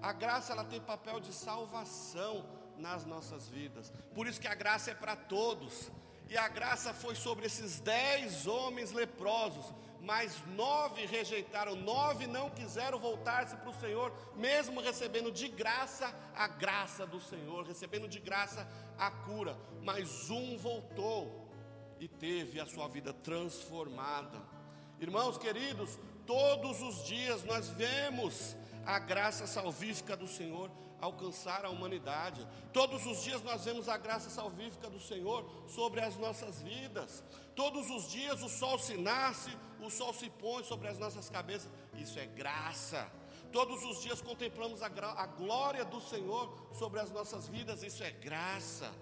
A 0.00 0.12
graça 0.12 0.52
ela 0.52 0.64
tem 0.64 0.80
papel 0.80 1.18
de 1.18 1.32
salvação 1.32 2.46
nas 2.78 3.04
nossas 3.04 3.48
vidas. 3.48 3.92
Por 4.14 4.26
isso 4.26 4.40
que 4.40 4.48
a 4.48 4.54
graça 4.54 4.92
é 4.92 4.94
para 4.94 5.16
todos. 5.16 5.90
E 6.28 6.38
a 6.38 6.46
graça 6.46 6.94
foi 6.94 7.16
sobre 7.16 7.46
esses 7.46 7.80
dez 7.80 8.46
homens 8.46 8.92
leprosos 8.92 9.74
mas 10.02 10.42
nove 10.56 11.04
rejeitaram, 11.06 11.76
nove 11.76 12.26
não 12.26 12.50
quiseram 12.50 12.98
voltar-se 12.98 13.56
para 13.56 13.68
o 13.68 13.80
Senhor, 13.80 14.12
mesmo 14.34 14.80
recebendo 14.80 15.30
de 15.30 15.48
graça 15.48 16.14
a 16.34 16.48
graça 16.48 17.06
do 17.06 17.20
Senhor, 17.20 17.66
recebendo 17.66 18.08
de 18.08 18.18
graça 18.18 18.66
a 18.98 19.10
cura, 19.10 19.58
mas 19.82 20.30
um 20.30 20.56
voltou 20.56 21.48
e 21.98 22.08
teve 22.08 22.58
a 22.58 22.66
sua 22.66 22.88
vida 22.88 23.12
transformada. 23.12 24.40
Irmãos 24.98 25.36
queridos, 25.36 25.98
todos 26.26 26.80
os 26.80 27.04
dias 27.04 27.44
nós 27.44 27.68
vemos 27.68 28.56
a 28.86 28.98
graça 28.98 29.46
salvífica 29.46 30.16
do 30.16 30.26
Senhor 30.26 30.70
alcançar 31.00 31.64
a 31.64 31.70
humanidade. 31.70 32.46
Todos 32.72 33.06
os 33.06 33.22
dias 33.22 33.42
nós 33.42 33.64
vemos 33.64 33.88
a 33.88 33.96
graça 33.96 34.30
salvífica 34.30 34.88
do 34.88 35.00
Senhor 35.00 35.44
sobre 35.68 36.00
as 36.00 36.16
nossas 36.16 36.60
vidas. 36.60 37.22
Todos 37.54 37.90
os 37.90 38.10
dias 38.10 38.42
o 38.42 38.48
sol 38.48 38.78
se 38.78 38.96
nasce, 38.96 39.50
o 39.80 39.90
sol 39.90 40.12
se 40.12 40.28
põe 40.30 40.62
sobre 40.64 40.88
as 40.88 40.98
nossas 40.98 41.28
cabeças. 41.28 41.70
Isso 41.94 42.18
é 42.18 42.26
graça. 42.26 43.10
Todos 43.52 43.82
os 43.84 44.00
dias 44.00 44.20
contemplamos 44.20 44.82
a, 44.82 44.86
a 44.86 45.26
glória 45.26 45.84
do 45.84 46.00
Senhor 46.00 46.52
sobre 46.72 47.00
as 47.00 47.10
nossas 47.10 47.48
vidas. 47.48 47.82
Isso 47.82 48.02
é 48.02 48.10
graça. 48.10 48.92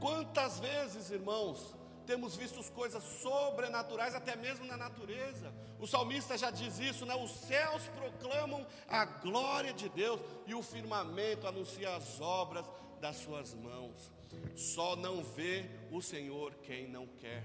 Quantas 0.00 0.58
vezes, 0.58 1.10
irmãos, 1.10 1.74
temos 2.06 2.34
visto 2.34 2.60
coisas 2.72 3.02
sobrenaturais 3.22 4.14
até 4.14 4.34
mesmo 4.34 4.64
na 4.66 4.76
natureza. 4.76 5.52
O 5.80 5.86
salmista 5.86 6.36
já 6.36 6.50
diz 6.50 6.78
isso, 6.78 7.06
né? 7.06 7.14
Os 7.14 7.30
céus 7.30 7.82
proclamam 7.96 8.66
a 8.88 9.04
glória 9.04 9.72
de 9.72 9.88
Deus 9.88 10.20
e 10.46 10.54
o 10.54 10.62
firmamento 10.62 11.46
anuncia 11.46 11.96
as 11.96 12.20
obras 12.20 12.66
das 13.00 13.16
suas 13.16 13.54
mãos. 13.54 14.12
Só 14.54 14.94
não 14.94 15.24
vê 15.24 15.68
o 15.90 16.02
Senhor 16.02 16.54
quem 16.62 16.86
não 16.88 17.06
quer. 17.06 17.42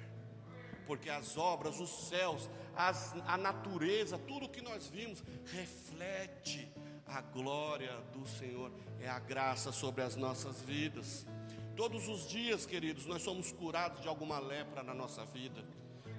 porque 0.86 1.10
as 1.10 1.38
obras, 1.38 1.80
os 1.80 1.90
céus, 2.10 2.50
as, 2.76 3.14
a 3.26 3.38
natureza, 3.38 4.18
tudo 4.18 4.50
que 4.50 4.62
nós 4.62 4.88
vimos 4.88 5.24
reflete 5.46 6.72
a 7.06 7.22
glória 7.22 7.92
do 8.14 8.28
Senhor, 8.28 8.72
é 9.00 9.08
a 9.08 9.20
graça 9.20 9.72
sobre 9.72 10.02
as 10.02 10.16
nossas 10.16 10.62
vidas. 10.62 11.26
Todos 11.76 12.08
os 12.08 12.28
dias, 12.28 12.66
queridos, 12.66 13.06
nós 13.06 13.22
somos 13.22 13.52
curados 13.52 14.02
de 14.02 14.08
alguma 14.08 14.40
lepra 14.40 14.82
na 14.82 14.94
nossa 14.94 15.26
vida. 15.26 15.64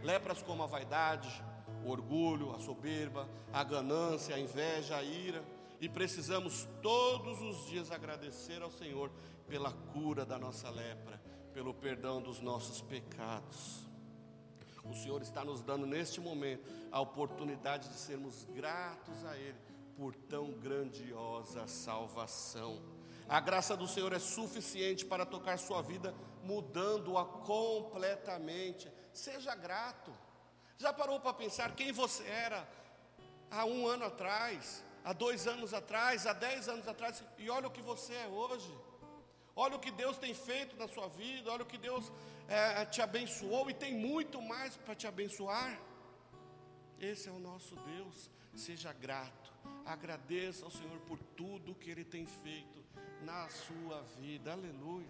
Lepras 0.03 0.43
como 0.43 0.63
a 0.63 0.67
vaidade, 0.67 1.29
o 1.87 1.91
orgulho, 1.91 2.53
a 2.53 2.59
soberba, 2.59 3.29
a 3.53 3.63
ganância, 3.63 4.35
a 4.35 4.41
inveja, 4.41 4.97
a 4.97 5.05
ira. 5.05 5.43
E 5.81 5.89
precisamos 5.89 6.69
todos 6.83 7.41
os 7.41 7.67
dias 7.67 7.93
agradecer 7.93 8.61
ao 8.61 8.71
Senhor 8.71 9.11
pela 9.47 9.71
cura 9.71 10.25
da 10.25 10.37
nossa 10.37 10.69
lepra, 10.69 11.23
pelo 11.55 11.73
perdão 11.73 12.21
dos 12.21 12.41
nossos 12.41 12.83
pecados. 12.83 13.87
O 14.85 14.95
Senhor 14.95 15.23
está 15.23 15.45
nos 15.45 15.63
dando 15.63 15.87
neste 15.87 16.21
momento 16.21 16.69
a 16.91 17.01
oportunidade 17.01 17.89
de 17.89 17.97
sermos 17.97 18.45
gratos 18.53 19.25
a 19.25 19.37
Ele 19.37 19.59
por 19.97 20.15
tão 20.15 20.53
grandiosa 20.53 21.69
salvação. 21.69 22.83
A 23.29 23.39
graça 23.39 23.77
do 23.77 23.87
Senhor 23.87 24.13
é 24.13 24.19
suficiente 24.19 25.05
para 25.05 25.27
tocar 25.27 25.59
sua 25.59 25.83
vida, 25.83 26.15
mudando-a 26.43 27.25
completamente. 27.25 28.91
Seja 29.13 29.55
grato. 29.55 30.26
Já 30.79 30.93
parou 30.93 31.19
para 31.21 31.33
pensar 31.33 31.75
quem 31.75 31.93
você 31.93 32.25
era 32.25 32.69
há 33.51 33.65
um 33.65 33.87
ano 33.87 34.05
atrás, 34.05 34.85
há 35.05 35.13
dois 35.13 35.47
anos 35.47 35.73
atrás, 35.73 36.27
há 36.27 36.33
dez 36.33 36.69
anos 36.69 36.87
atrás, 36.87 37.23
e 37.39 37.49
olha 37.49 37.69
o 37.69 37.71
que 37.71 37.81
você 37.81 38.13
é 38.13 38.27
hoje. 38.27 38.73
Olha 39.59 39.77
o 39.77 39.81
que 39.81 39.91
Deus 39.91 40.19
tem 40.19 40.35
feito 40.35 40.77
na 40.77 40.87
sua 40.87 41.09
vida, 41.09 41.51
olha 41.51 41.63
o 41.63 41.67
que 41.67 41.79
Deus 41.79 42.13
é, 42.47 42.85
te 42.85 43.01
abençoou 43.01 43.71
e 43.71 43.75
tem 43.75 43.95
muito 43.95 44.43
mais 44.43 44.77
para 44.77 44.95
te 44.95 45.07
abençoar. 45.07 45.81
Esse 47.01 47.29
é 47.29 47.33
o 47.33 47.39
nosso 47.39 47.75
Deus. 47.77 48.31
Seja 48.55 48.93
grato, 48.93 49.53
agradeça 49.85 50.65
ao 50.65 50.71
Senhor 50.71 50.99
por 51.01 51.19
tudo 51.19 51.75
que 51.75 51.91
Ele 51.91 52.05
tem 52.05 52.27
feito 52.27 52.85
na 53.23 53.49
sua 53.49 54.03
vida. 54.21 54.53
Aleluia. 54.53 55.09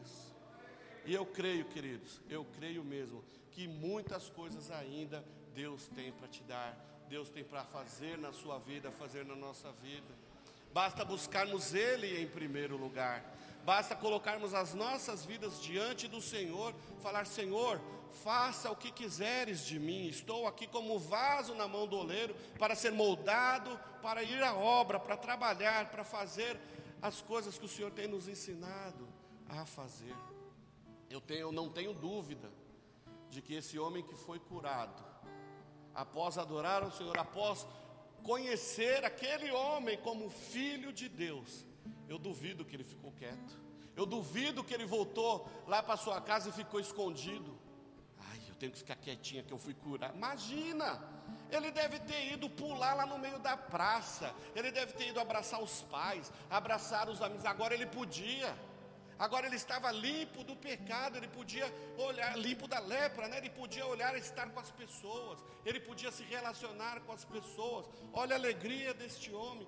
E 1.05 1.13
eu 1.15 1.27
creio, 1.27 1.65
queridos, 1.67 2.21
eu 2.29 2.45
creio 2.45 2.85
mesmo 2.85 3.25
que 3.51 3.67
muitas 3.67 4.29
coisas 4.29 4.71
ainda 4.71 5.25
Deus 5.57 5.89
tem 5.89 6.13
para 6.13 6.29
te 6.29 6.43
dar, 6.43 6.77
Deus 7.09 7.31
tem 7.31 7.43
para 7.43 7.65
fazer 7.65 8.19
na 8.19 8.31
sua 8.31 8.59
vida, 8.59 8.91
fazer 8.91 9.25
na 9.25 9.35
nossa 9.35 9.73
vida. 9.73 10.15
Basta 10.71 11.03
buscarmos 11.03 11.73
Ele 11.73 12.23
em 12.23 12.29
primeiro 12.29 12.77
lugar. 12.77 13.25
Basta 13.65 13.97
colocarmos 13.97 14.53
as 14.53 14.75
nossas 14.75 15.25
vidas 15.25 15.63
diante 15.63 16.07
do 16.07 16.21
Senhor, 16.21 16.75
falar: 17.01 17.25
Senhor, 17.25 17.81
faça 18.23 18.71
o 18.71 18.77
que 18.77 18.91
quiseres 18.91 19.65
de 19.65 19.79
mim. 19.79 20.09
Estou 20.09 20.47
aqui 20.47 20.67
como 20.67 20.99
vaso 20.99 21.55
na 21.55 21.67
mão 21.67 21.87
do 21.87 21.97
oleiro 21.97 22.35
para 22.59 22.75
ser 22.75 22.93
moldado, 22.93 23.81
para 24.03 24.23
ir 24.23 24.43
à 24.43 24.55
obra, 24.55 25.01
para 25.01 25.17
trabalhar, 25.17 25.91
para 25.91 26.05
fazer 26.05 26.61
as 27.01 27.23
coisas 27.23 27.57
que 27.57 27.65
o 27.65 27.69
Senhor 27.69 27.91
tem 27.93 28.07
nos 28.07 28.29
ensinado 28.29 29.09
a 29.49 29.65
fazer. 29.65 30.15
Eu, 31.09 31.23
tenho, 31.23 31.41
eu 31.41 31.53
não 31.53 31.71
tenho 31.71 31.95
dúvida 31.95 32.53
de 33.31 33.41
que 33.41 33.55
esse 33.55 33.79
homem 33.79 34.03
que 34.03 34.15
foi 34.15 34.39
curado, 34.39 35.06
após 35.97 36.37
adorar 36.37 36.83
ao 36.83 36.93
Senhor, 36.93 37.17
após 37.19 37.67
conhecer 38.23 39.05
aquele 39.05 39.51
homem 39.51 39.97
como 39.99 40.29
filho 40.29 40.93
de 40.93 41.09
Deus, 41.09 41.65
eu 42.09 42.19
duvido 42.19 42.65
que 42.65 42.77
ele 42.77 42.85
ficou 42.85 43.11
quieto. 43.13 43.67
Eu 43.97 44.05
duvido 44.05 44.63
que 44.63 44.75
ele 44.75 44.85
voltou 44.85 45.49
lá 45.67 45.83
para 45.83 45.97
sua 45.97 46.21
casa 46.21 46.51
e 46.51 46.53
ficou 46.53 46.79
escondido. 46.79 47.59
Ai, 48.19 48.41
eu 48.47 48.55
tenho 48.57 48.71
que 48.71 48.79
ficar 48.79 48.97
quietinha 48.97 49.43
que 49.43 49.53
eu 49.53 49.59
fui 49.59 49.73
curar. 49.73 50.15
Imagina! 50.15 51.03
Ele 51.51 51.71
deve 51.71 51.99
ter 52.01 52.33
ido 52.33 52.51
pular 52.51 52.95
lá 52.95 53.07
no 53.07 53.19
meio 53.19 53.39
da 53.39 53.57
praça. 53.57 54.35
Ele 54.55 54.71
deve 54.71 54.93
ter 54.93 55.09
ido 55.09 55.19
abraçar 55.19 55.63
os 55.63 55.83
pais, 55.83 56.31
abraçar 56.51 57.09
os 57.09 57.23
amigos. 57.23 57.47
Agora 57.47 57.73
ele 57.73 57.87
podia. 57.87 58.55
Agora 59.19 59.47
ele 59.47 59.57
estava 59.57 59.91
limpo 59.91 60.45
do 60.45 60.55
pecado, 60.55 61.17
ele 61.17 61.29
podia 61.29 61.73
olhar, 61.99 62.37
limpo 62.39 62.69
da 62.69 62.79
lepra, 62.79 63.29
né? 63.29 63.39
ele 63.39 63.51
podia 63.51 63.87
olhar 63.87 64.15
e 64.15 64.19
estar 64.19 64.51
com 64.51 64.61
as 64.61 64.71
pessoas, 64.71 65.43
ele 65.65 65.81
podia 65.81 66.13
se 66.13 66.23
relacionar 66.25 67.01
com 67.01 67.13
as 67.13 67.25
pessoas. 67.25 67.89
Olha 68.13 68.35
a 68.35 68.39
alegria 68.39 68.93
deste 68.93 69.33
homem 69.33 69.67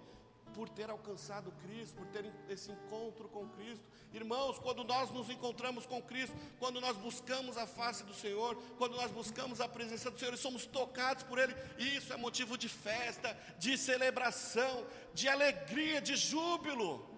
por 0.54 0.68
ter 0.68 0.90
alcançado 0.90 1.52
Cristo, 1.62 1.96
por 1.96 2.06
ter 2.08 2.30
esse 2.48 2.70
encontro 2.70 3.28
com 3.28 3.48
Cristo. 3.50 3.84
Irmãos, 4.12 4.58
quando 4.58 4.82
nós 4.84 5.11
nos 5.11 5.30
encontramos 5.30 5.87
com 5.87 6.02
Cristo, 6.02 6.37
quando 6.58 6.80
nós 6.80 6.96
buscamos 6.96 7.56
a 7.56 7.66
face 7.66 8.02
do 8.04 8.14
Senhor, 8.14 8.56
quando 8.76 8.96
nós 8.96 9.11
buscamos 9.11 9.61
a 9.61 9.68
presença 9.68 10.11
do 10.11 10.18
Senhor 10.18 10.34
e 10.34 10.38
somos 10.38 10.66
tocados 10.66 11.22
por 11.22 11.38
Ele, 11.38 11.54
isso 11.78 12.12
é 12.12 12.16
motivo 12.16 12.58
de 12.58 12.68
festa, 12.68 13.37
de 13.58 13.78
celebração, 13.78 14.87
de 15.14 15.28
alegria, 15.28 16.00
de 16.00 16.16
júbilo. 16.16 17.17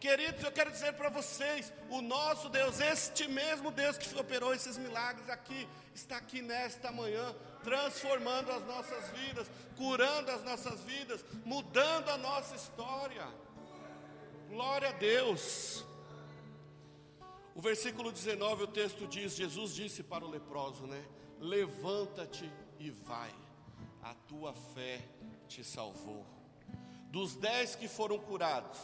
Queridos, 0.00 0.44
eu 0.44 0.52
quero 0.52 0.70
dizer 0.70 0.92
para 0.92 1.08
vocês: 1.08 1.72
o 1.90 2.00
nosso 2.00 2.48
Deus, 2.48 2.80
este 2.80 3.26
mesmo 3.26 3.70
Deus 3.70 3.98
que 3.98 4.18
operou 4.18 4.54
esses 4.54 4.78
milagres 4.78 5.28
aqui, 5.28 5.68
está 5.94 6.16
aqui 6.18 6.40
nesta 6.40 6.92
manhã, 6.92 7.34
transformando 7.64 8.52
as 8.52 8.64
nossas 8.64 9.10
vidas, 9.10 9.50
curando 9.76 10.30
as 10.30 10.44
nossas 10.44 10.80
vidas, 10.82 11.24
mudando 11.44 12.10
a 12.10 12.18
nossa 12.18 12.54
história. 12.54 13.26
Glória 14.48 14.90
a 14.90 14.92
Deus. 14.92 15.84
O 17.54 17.60
versículo 17.60 18.12
19, 18.12 18.62
o 18.62 18.68
texto 18.68 19.04
diz: 19.08 19.34
Jesus 19.34 19.74
disse 19.74 20.04
para 20.04 20.24
o 20.24 20.30
leproso, 20.30 20.86
né? 20.86 21.04
Levanta-te 21.40 22.48
e 22.78 22.90
vai, 22.90 23.34
a 24.00 24.14
tua 24.14 24.54
fé 24.54 25.04
te 25.48 25.64
salvou. 25.64 26.24
Dos 27.10 27.34
dez 27.34 27.74
que 27.74 27.88
foram 27.88 28.18
curados, 28.18 28.78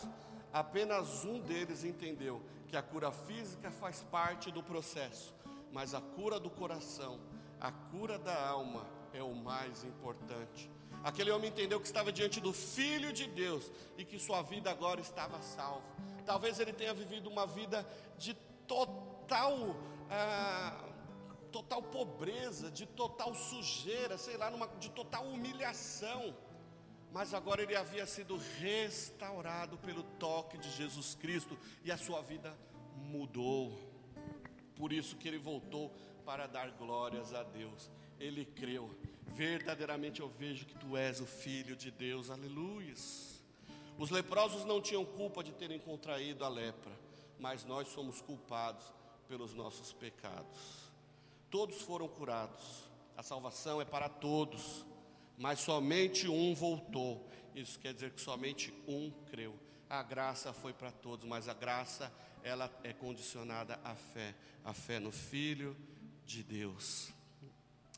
apenas 0.55 1.25
um 1.25 1.41
deles 1.41 1.83
entendeu 1.83 2.41
que 2.69 2.77
a 2.77 2.83
cura 2.83 3.11
física 3.11 3.73
faz 3.73 4.05
parte 4.05 4.53
do 4.53 4.63
processo, 4.63 5.35
mas 5.73 5.95
a 5.95 6.01
cura 6.01 6.39
do 6.39 6.49
coração, 6.49 7.19
a 7.61 7.73
cura 7.73 8.17
da 8.21 8.49
alma 8.49 8.87
é 9.13 9.21
o 9.21 9.35
mais 9.35 9.83
importante. 9.83 10.71
Aquele 11.03 11.33
homem 11.33 11.51
entendeu 11.51 11.81
que 11.81 11.87
estava 11.87 12.13
diante 12.13 12.41
do 12.41 12.53
Filho 12.53 13.13
de 13.13 13.27
Deus 13.27 13.71
e 13.99 14.05
que 14.05 14.17
sua 14.17 14.43
vida 14.43 14.71
agora 14.71 15.01
estava 15.01 15.43
salva. 15.43 15.85
Talvez 16.25 16.61
ele 16.61 16.73
tenha 16.73 16.95
vivido 16.95 17.29
uma 17.29 17.47
vida 17.47 17.85
de 18.17 18.33
total, 18.67 19.77
ah, 20.09 20.85
total 21.51 21.83
pobreza, 21.83 22.71
de 22.71 22.87
total 22.87 23.35
sujeira, 23.35 24.17
sei 24.17 24.37
lá, 24.37 24.51
numa, 24.51 24.69
de 24.79 24.89
total 24.91 25.25
humilhação. 25.27 26.33
Mas 27.15 27.33
agora 27.33 27.63
ele 27.63 27.75
havia 27.75 28.05
sido 28.05 28.37
restaurado 28.59 29.79
pelo 29.79 30.03
toque 30.03 30.59
de 30.59 30.71
Jesus 30.71 31.15
Cristo 31.15 31.57
e 31.83 31.91
a 31.91 31.97
sua 31.97 32.21
vida 32.21 32.55
mudou. 32.97 33.73
Por 34.77 34.93
isso 34.93 35.17
que 35.17 35.27
ele 35.27 35.39
voltou 35.39 35.91
para 36.27 36.47
dar 36.47 36.71
glórias 36.73 37.33
a 37.33 37.43
Deus. 37.43 37.91
Ele 38.21 38.45
creu. 38.45 38.91
Verdadeiramente 39.29 40.21
eu 40.21 40.29
vejo 40.29 40.67
que 40.67 40.77
tu 40.77 40.97
és 40.97 41.21
o 41.21 41.27
filho 41.27 41.75
de 41.75 41.91
Deus. 41.91 42.29
Aleluias. 42.29 43.43
Os 43.97 44.11
leprosos 44.11 44.67
não 44.67 44.83
tinham 44.83 45.05
culpa 45.07 45.43
de 45.43 45.53
terem 45.53 45.79
contraído 45.79 46.45
a 46.45 46.49
lepra 46.49 47.05
mas 47.39 47.65
nós 47.65 47.89
somos 47.89 48.21
culpados 48.21 48.85
pelos 49.29 49.55
nossos 49.55 49.93
pecados. 49.93 50.91
Todos 51.51 51.81
foram 51.83 52.09
curados, 52.09 52.85
a 53.17 53.23
salvação 53.23 53.81
é 53.81 53.85
para 53.85 54.09
todos, 54.09 54.85
mas 55.39 55.61
somente 55.61 56.29
um 56.29 56.55
voltou. 56.55 57.29
Isso 57.55 57.79
quer 57.79 57.95
dizer 57.95 58.11
que 58.13 58.21
somente 58.21 58.73
um 58.87 59.11
creu. 59.31 59.59
A 59.89 60.03
graça 60.03 60.53
foi 60.53 60.73
para 60.73 60.91
todos, 60.91 61.25
mas 61.25 61.49
a 61.49 61.55
graça 61.55 62.13
ela 62.43 62.71
é 62.83 62.93
condicionada 62.93 63.79
à 63.85 63.95
fé, 63.95 64.35
a 64.65 64.75
fé 64.75 64.99
no 64.99 65.11
Filho 65.11 65.77
de 66.27 66.43
Deus. 66.43 67.13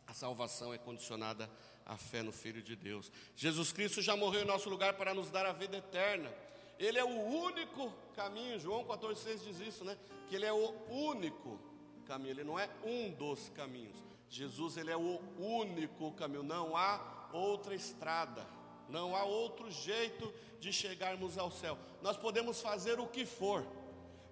A 0.06 0.14
salvação 0.14 0.72
é 0.72 0.78
condicionada 0.78 1.50
à 1.84 1.96
fé 1.96 2.22
no 2.22 2.32
Filho 2.32 2.62
de 2.62 2.76
Deus. 2.76 3.10
Jesus 3.34 3.72
Cristo 3.72 4.00
já 4.02 4.16
morreu 4.16 4.42
em 4.42 4.46
nosso 4.46 4.68
lugar 4.68 4.94
para 4.94 5.14
nos 5.14 5.30
dar 5.30 5.46
a 5.46 5.52
vida 5.52 5.76
eterna. 5.76 6.32
Ele 6.78 6.98
é 6.98 7.04
o 7.04 7.08
único 7.08 7.92
caminho. 8.14 8.60
João 8.60 8.84
14,6 8.84 9.44
diz 9.44 9.60
isso, 9.60 9.84
né? 9.84 9.96
Que 10.28 10.36
ele 10.36 10.44
é 10.44 10.52
o 10.52 10.74
único 10.90 11.58
caminho. 12.04 12.30
Ele 12.30 12.44
não 12.44 12.58
é 12.58 12.68
um 12.84 13.10
dos 13.12 13.48
caminhos. 13.50 14.02
Jesus, 14.28 14.76
ele 14.76 14.90
é 14.90 14.96
o 14.96 15.20
único 15.38 16.12
caminho. 16.12 16.42
Não 16.42 16.76
há 16.76 17.15
outra 17.32 17.74
estrada. 17.74 18.46
Não 18.88 19.16
há 19.16 19.24
outro 19.24 19.70
jeito 19.70 20.32
de 20.60 20.72
chegarmos 20.72 21.36
ao 21.38 21.50
céu. 21.50 21.78
Nós 22.02 22.16
podemos 22.16 22.60
fazer 22.60 23.00
o 23.00 23.06
que 23.06 23.26
for, 23.26 23.66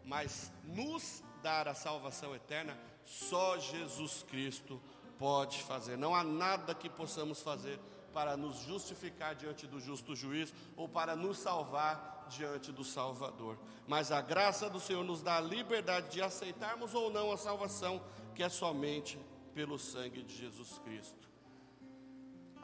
mas 0.05 0.53
nos 0.65 1.23
dar 1.43 1.69
a 1.69 1.75
salvação 1.75 2.35
eterna, 2.35 2.79
só 3.05 3.59
Jesus 3.59 4.23
Cristo 4.23 4.81
pode 5.19 5.63
fazer. 5.63 5.99
Não 5.99 6.15
há 6.15 6.25
nada 6.25 6.75
que 6.75 6.89
possamos 6.89 7.43
fazer 7.43 7.79
para 8.13 8.37
nos 8.37 8.61
justificar 8.61 9.35
diante 9.35 9.67
do 9.67 9.81
justo 9.81 10.15
juiz 10.15 10.55
ou 10.77 10.89
para 10.89 11.17
nos 11.17 11.39
salvar 11.39 12.27
diante 12.31 12.73
do 12.73 12.85
Salvador. 12.85 13.59
Mas 13.87 14.13
a 14.13 14.21
graça 14.21 14.71
do 14.71 14.81
Senhor 14.81 15.05
nos 15.05 15.21
dá 15.21 15.37
a 15.39 15.41
liberdade 15.41 16.11
de 16.11 16.23
aceitarmos 16.23 16.95
ou 16.95 17.11
não 17.11 17.33
a 17.33 17.37
salvação 17.37 18.01
que 18.35 18.43
é 18.43 18.49
somente 18.49 19.19
pelo 19.55 19.79
sangue 19.79 20.23
de 20.23 20.37
Jesus 20.37 20.79
Cristo. 20.85 21.34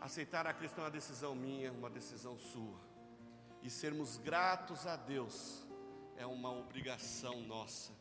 Aceitar 0.01 0.47
a 0.47 0.55
Cristo 0.55 0.79
é 0.79 0.85
uma 0.85 0.91
decisão 0.91 1.35
minha, 1.35 1.71
uma 1.73 1.91
decisão 1.91 2.39
sua. 2.39 2.81
E 3.63 3.69
sermos 3.69 4.17
gratos 4.17 4.87
a 4.87 4.97
Deus 4.97 5.67
é 6.17 6.25
uma 6.25 6.51
obrigação 6.51 7.41
nossa, 7.43 7.93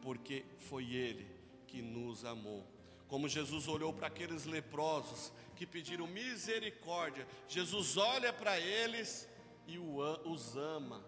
porque 0.00 0.44
foi 0.58 0.94
Ele 0.94 1.28
que 1.66 1.82
nos 1.82 2.24
amou. 2.24 2.66
Como 3.08 3.28
Jesus 3.28 3.68
olhou 3.68 3.92
para 3.92 4.06
aqueles 4.06 4.44
leprosos 4.44 5.32
que 5.56 5.66
pediram 5.66 6.06
misericórdia, 6.06 7.26
Jesus 7.46 7.96
olha 7.96 8.32
para 8.32 8.58
eles 8.58 9.28
e 9.66 9.78
os 9.78 10.56
ama. 10.56 11.04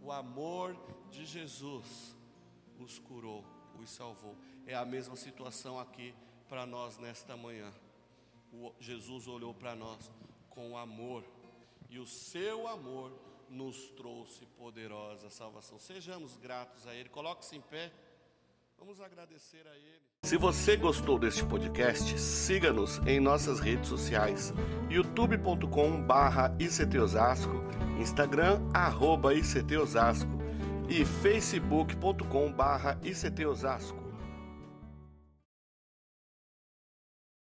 O 0.00 0.12
amor 0.12 0.76
de 1.10 1.26
Jesus 1.26 2.16
os 2.78 2.98
curou, 2.98 3.44
os 3.80 3.90
salvou. 3.90 4.36
É 4.64 4.74
a 4.74 4.84
mesma 4.84 5.16
situação 5.16 5.78
aqui 5.78 6.14
para 6.48 6.64
nós 6.64 6.98
nesta 6.98 7.36
manhã. 7.36 7.72
Jesus 8.80 9.26
olhou 9.26 9.54
para 9.54 9.74
nós 9.74 10.10
com 10.50 10.76
amor, 10.76 11.24
e 11.88 11.98
o 11.98 12.06
seu 12.06 12.66
amor 12.68 13.12
nos 13.48 13.90
trouxe 13.92 14.44
poderosa 14.46 15.30
salvação. 15.30 15.78
Sejamos 15.78 16.36
gratos 16.36 16.86
a 16.86 16.94
Ele. 16.94 17.08
Coloque-se 17.08 17.56
em 17.56 17.60
pé. 17.60 17.90
Vamos 18.78 19.00
agradecer 19.00 19.66
a 19.66 19.74
Ele. 19.76 20.00
Se 20.24 20.36
você 20.36 20.76
gostou 20.76 21.18
deste 21.18 21.44
podcast, 21.44 22.18
siga-nos 22.18 22.98
em 23.06 23.18
nossas 23.20 23.60
redes 23.60 23.88
sociais: 23.88 24.52
youtube.com/barra 24.90 26.54
ICTosasco, 26.58 27.54
Instagram 27.98 28.60
arroba 28.74 29.32
e 29.34 29.42
facebook.com/barra 31.04 32.98
ICTosasco. 33.02 34.07